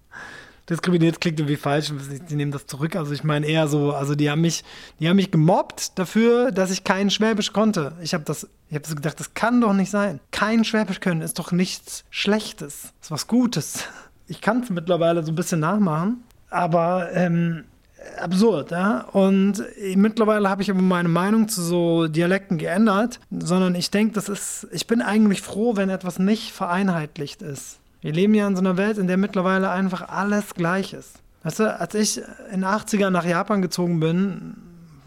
Diskriminiert 0.69 1.19
klingt 1.19 1.39
irgendwie 1.39 1.57
falsch, 1.57 1.91
die 2.29 2.35
nehmen 2.35 2.51
das 2.53 2.65
zurück. 2.67 2.95
Also 2.95 3.11
ich 3.11 3.25
meine 3.25 3.45
eher 3.45 3.67
so, 3.67 3.93
also 3.93 4.15
die 4.15 4.29
haben 4.31 4.41
mich, 4.41 4.63
die 4.99 5.09
haben 5.09 5.17
mich 5.17 5.29
gemobbt 5.29 5.99
dafür, 5.99 6.51
dass 6.51 6.71
ich 6.71 6.85
kein 6.85 7.09
Schwäbisch 7.09 7.51
konnte. 7.51 7.91
Ich 8.01 8.13
habe 8.13 8.23
das, 8.23 8.47
ich 8.69 8.75
habe 8.75 8.87
so 8.87 8.95
gedacht, 8.95 9.19
das 9.19 9.33
kann 9.33 9.59
doch 9.59 9.73
nicht 9.73 9.91
sein. 9.91 10.21
Kein 10.31 10.63
Schwäbisch 10.63 11.01
können 11.01 11.21
ist 11.21 11.37
doch 11.37 11.51
nichts 11.51 12.05
Schlechtes, 12.09 12.93
ist 13.01 13.11
was 13.11 13.27
Gutes. 13.27 13.83
Ich 14.27 14.39
kann 14.39 14.61
es 14.61 14.69
mittlerweile 14.69 15.21
so 15.23 15.33
ein 15.33 15.35
bisschen 15.35 15.59
nachmachen, 15.59 16.23
aber 16.49 17.11
ähm, 17.13 17.65
absurd, 18.19 18.71
ja. 18.71 19.01
Und 19.11 19.63
mittlerweile 19.95 20.49
habe 20.49 20.61
ich 20.61 20.71
aber 20.71 20.81
meine 20.81 21.09
Meinung 21.09 21.47
zu 21.47 21.61
so 21.61 22.07
Dialekten 22.07 22.57
geändert, 22.57 23.19
sondern 23.31 23.75
ich 23.75 23.91
denke, 23.91 24.13
das 24.13 24.29
ist, 24.29 24.67
ich 24.71 24.87
bin 24.87 25.01
eigentlich 25.01 25.41
froh, 25.41 25.75
wenn 25.75 25.89
etwas 25.89 26.19
nicht 26.19 26.51
vereinheitlicht 26.51 27.41
ist. 27.41 27.79
Wir 28.01 28.13
leben 28.13 28.33
ja 28.33 28.47
in 28.47 28.55
so 28.55 28.61
einer 28.61 28.77
Welt, 28.77 28.97
in 28.97 29.07
der 29.07 29.17
mittlerweile 29.17 29.69
einfach 29.69 30.09
alles 30.09 30.53
gleich 30.55 30.93
ist. 30.93 31.19
Weißt 31.43 31.59
du, 31.59 31.79
als 31.79 31.95
ich 31.95 32.17
in 32.51 32.61
den 32.61 32.65
80ern 32.65 33.09
nach 33.09 33.25
Japan 33.25 33.61
gezogen 33.61 33.99
bin, 33.99 34.55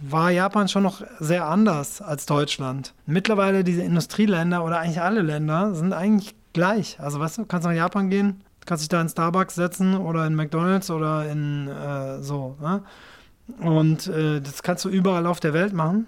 war 0.01 0.31
Japan 0.31 0.69
schon 0.69 0.83
noch 0.83 1.03
sehr 1.19 1.47
anders 1.47 2.03
als 2.03 2.27
Deutschland. 2.27 2.93
Mittlerweile 3.07 3.65
diese 3.65 3.83
Industrieländer 3.83 4.65
oder 4.65 4.79
eigentlich 4.79 5.01
alle 5.01 5.23
Länder 5.23 5.75
sind 5.75 5.93
eigentlich 5.93 6.35
gleich. 6.53 6.99
Also 7.01 7.21
weißt 7.21 7.39
du, 7.39 7.43
du 7.43 7.49
kannst 7.49 7.67
nach 7.67 7.75
Japan 7.75 8.11
gehen, 8.11 8.43
kannst 8.67 8.83
dich 8.83 8.89
da 8.89 9.01
in 9.01 9.09
Starbucks 9.09 9.55
setzen 9.55 9.97
oder 9.97 10.27
in 10.27 10.35
McDonalds 10.35 10.91
oder 10.91 11.31
in 11.31 11.69
äh, 11.69 12.23
so. 12.23 12.57
Ne? 12.61 12.83
Und 13.61 14.09
äh, 14.09 14.41
das 14.41 14.63
kannst 14.63 14.85
du 14.85 14.89
überall 14.89 15.27
auf 15.27 15.41
der 15.41 15.53
Welt 15.53 15.73
machen. 15.73 16.07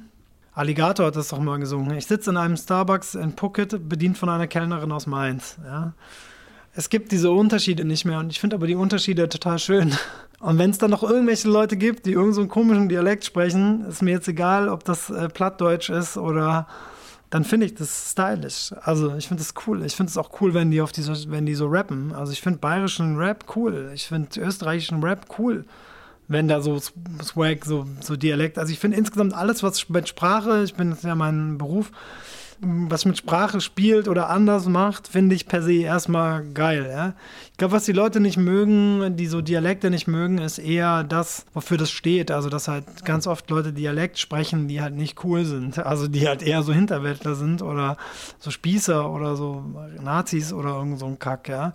Alligator 0.53 1.07
hat 1.07 1.17
das 1.17 1.29
doch 1.29 1.39
mal 1.39 1.59
gesungen. 1.59 1.97
Ich 1.97 2.07
sitze 2.07 2.31
in 2.31 2.37
einem 2.37 2.57
Starbucks 2.57 3.15
in 3.15 3.37
Phuket, 3.37 3.89
bedient 3.89 4.19
von 4.19 4.29
einer 4.29 4.49
Kellnerin 4.49 4.91
aus 4.91 5.07
Mainz. 5.07 5.57
Ja? 5.65 5.93
Es 6.75 6.91
gibt 6.91 7.13
diese 7.13 7.31
Unterschiede 7.31 7.85
nicht 7.85 8.05
mehr 8.05 8.19
und 8.19 8.31
ich 8.31 8.41
finde 8.41 8.57
aber 8.57 8.67
die 8.67 8.75
Unterschiede 8.75 9.29
total 9.29 9.59
schön. 9.59 9.97
Und 10.41 10.59
wenn 10.59 10.71
es 10.71 10.79
dann 10.79 10.91
noch 10.91 11.03
irgendwelche 11.03 11.49
Leute 11.49 11.77
gibt, 11.77 12.07
die 12.07 12.13
irgendeinen 12.13 12.47
so 12.47 12.47
komischen 12.47 12.89
Dialekt 12.89 13.25
sprechen, 13.25 13.85
ist 13.87 14.03
mir 14.03 14.13
jetzt 14.13 14.29
egal, 14.29 14.69
ob 14.69 14.85
das 14.85 15.11
äh, 15.11 15.29
Plattdeutsch 15.29 15.91
ist 15.91 16.17
oder 16.17 16.69
dann 17.31 17.45
finde 17.45 17.67
ich 17.67 17.75
das 17.75 18.13
stylisch. 18.13 18.73
Also 18.81 19.15
ich 19.17 19.29
finde 19.29 19.43
das 19.43 19.55
cool. 19.67 19.85
Ich 19.85 19.97
finde 19.97 20.11
es 20.11 20.17
auch 20.17 20.41
cool, 20.41 20.55
wenn 20.55 20.71
die 20.71 20.81
auf 20.81 20.93
diese, 20.93 21.31
wenn 21.31 21.47
die 21.47 21.55
so 21.55 21.67
rappen. 21.67 22.13
Also 22.13 22.33
ich 22.33 22.41
finde 22.41 22.59
bayerischen 22.59 23.17
Rap 23.17 23.45
cool. 23.57 23.91
Ich 23.95 24.07
finde 24.07 24.41
österreichischen 24.41 25.03
Rap 25.03 25.27
cool. 25.39 25.65
Wenn 26.27 26.49
da 26.49 26.61
so 26.61 26.79
Swag, 26.79 27.65
so, 27.65 27.87
so 28.01 28.17
Dialekt. 28.17 28.59
Also 28.59 28.73
ich 28.73 28.79
finde 28.79 28.97
insgesamt 28.97 29.35
alles, 29.35 29.63
was 29.63 29.89
mit 29.89 30.09
Sprache, 30.09 30.63
ich 30.63 30.75
bin 30.75 30.91
das 30.91 31.03
ja 31.03 31.15
mein 31.15 31.59
Beruf, 31.59 31.91
was 32.61 33.05
mit 33.05 33.19
Sprache 33.19 33.61
spielt 33.61 34.09
oder 34.09 34.31
anders 34.31 34.67
macht, 34.67 35.09
finde 35.09 35.35
ich 35.35 35.47
per 35.47 35.63
se 35.63 35.75
erstmal 35.75 36.45
geil. 36.45 36.89
Ja? 36.91 37.15
Ich 37.53 37.59
glaube, 37.59 37.73
was 37.73 37.85
die 37.85 37.93
Leute 37.93 38.21
nicht 38.21 38.37
mögen, 38.37 39.17
die 39.17 39.27
so 39.27 39.41
Dialekte 39.41 39.91
nicht 39.91 40.09
mögen, 40.09 40.39
ist 40.39 40.59
eher 40.59 41.05
das, 41.05 41.47
wofür 41.55 41.77
das 41.77 41.91
steht. 41.91 42.31
Also, 42.31 42.49
dass 42.49 42.67
halt 42.69 43.05
ganz 43.05 43.27
oft 43.27 43.49
Leute 43.51 43.73
Dialekt 43.73 44.19
sprechen, 44.19 44.67
die 44.67 44.81
halt 44.81 44.95
nicht 44.95 45.25
cool 45.25 45.45
sind. 45.45 45.79
Also, 45.79 46.09
die 46.09 46.27
halt 46.27 46.43
eher 46.43 46.63
so 46.63 46.73
Hinterwäldler 46.73 47.35
sind 47.35 47.63
oder 47.63 47.97
so 48.39 48.51
Spießer 48.51 49.09
oder 49.11 49.37
so 49.37 49.65
Nazis 50.01 50.53
oder 50.53 50.71
irgend 50.71 50.99
so 50.99 51.07
ein 51.07 51.19
Kack. 51.19 51.49
Ja? 51.49 51.75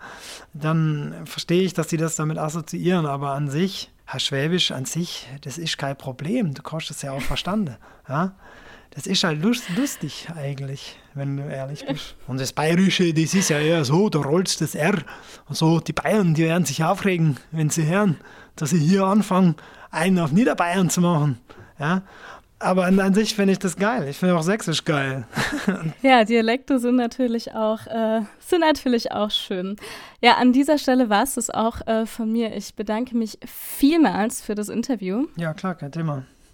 Dann 0.53 1.15
verstehe 1.25 1.61
ich, 1.61 1.73
dass 1.73 1.87
die 1.87 1.97
das 1.97 2.15
damit 2.15 2.37
assoziieren, 2.37 3.05
aber 3.05 3.31
an 3.31 3.49
sich. 3.49 3.89
Herr 4.05 4.19
Schwäbisch 4.19 4.71
an 4.71 4.83
sich, 4.83 5.27
das 5.41 5.57
ist 5.57 5.77
kein 5.77 5.97
Problem. 5.97 6.53
Du 6.53 6.61
kannst 6.61 6.89
das 6.89 7.01
ja 7.01 7.13
auch 7.13 7.21
verstanden. 7.21 7.77
Ja? 8.07 8.33
Das 8.93 9.07
ist 9.07 9.23
halt 9.23 9.41
lust, 9.41 9.63
lustig 9.75 10.27
eigentlich, 10.35 10.99
wenn 11.15 11.37
du 11.37 11.43
ehrlich 11.43 11.85
bist. 11.85 12.15
Und 12.27 12.39
das 12.39 12.53
Bayerische, 12.53 13.11
das 13.13 13.33
ist 13.33 13.49
ja 13.49 13.59
eher 13.59 13.83
so, 13.85 14.09
da 14.09 14.19
rollst 14.19 14.61
das 14.61 14.75
R. 14.75 14.99
Und 15.47 15.55
so, 15.55 15.79
die 15.79 15.93
Bayern, 15.93 16.35
die 16.35 16.43
werden 16.43 16.65
sich 16.65 16.83
aufregen, 16.83 17.37
wenn 17.51 17.71
sie 17.71 17.85
hören, 17.87 18.17
dass 18.55 18.69
sie 18.69 18.79
hier 18.79 19.05
anfangen, 19.05 19.55
einen 19.89 20.19
auf 20.19 20.31
Niederbayern 20.31 20.91
zu 20.91 21.01
machen. 21.01 21.39
Ja? 21.79 22.03
Aber 22.59 22.85
an, 22.85 22.99
an 22.99 23.13
sich 23.13 23.35
finde 23.35 23.53
ich 23.53 23.59
das 23.59 23.75
geil. 23.75 24.07
Ich 24.07 24.17
finde 24.17 24.37
auch 24.37 24.43
Sächsisch 24.43 24.85
geil. 24.85 25.25
ja, 26.01 26.23
Dialekte 26.23 26.79
sind 26.79 26.95
natürlich 26.95 27.53
auch, 27.53 27.87
äh, 27.87 28.21
sind 28.39 28.61
natürlich 28.61 29.11
auch 29.11 29.31
schön. 29.31 29.75
Ja, 30.21 30.35
an 30.35 30.53
dieser 30.53 30.77
Stelle 30.77 31.09
war 31.09 31.23
es 31.23 31.33
das 31.33 31.49
auch 31.49 31.85
äh, 31.87 32.05
von 32.05 32.31
mir. 32.31 32.55
Ich 32.55 32.75
bedanke 32.75 33.17
mich 33.17 33.39
vielmals 33.45 34.41
für 34.41 34.55
das 34.55 34.69
Interview. 34.69 35.25
Ja, 35.35 35.53
klar, 35.53 35.75
kein 35.75 35.91
Thema. 35.91 36.23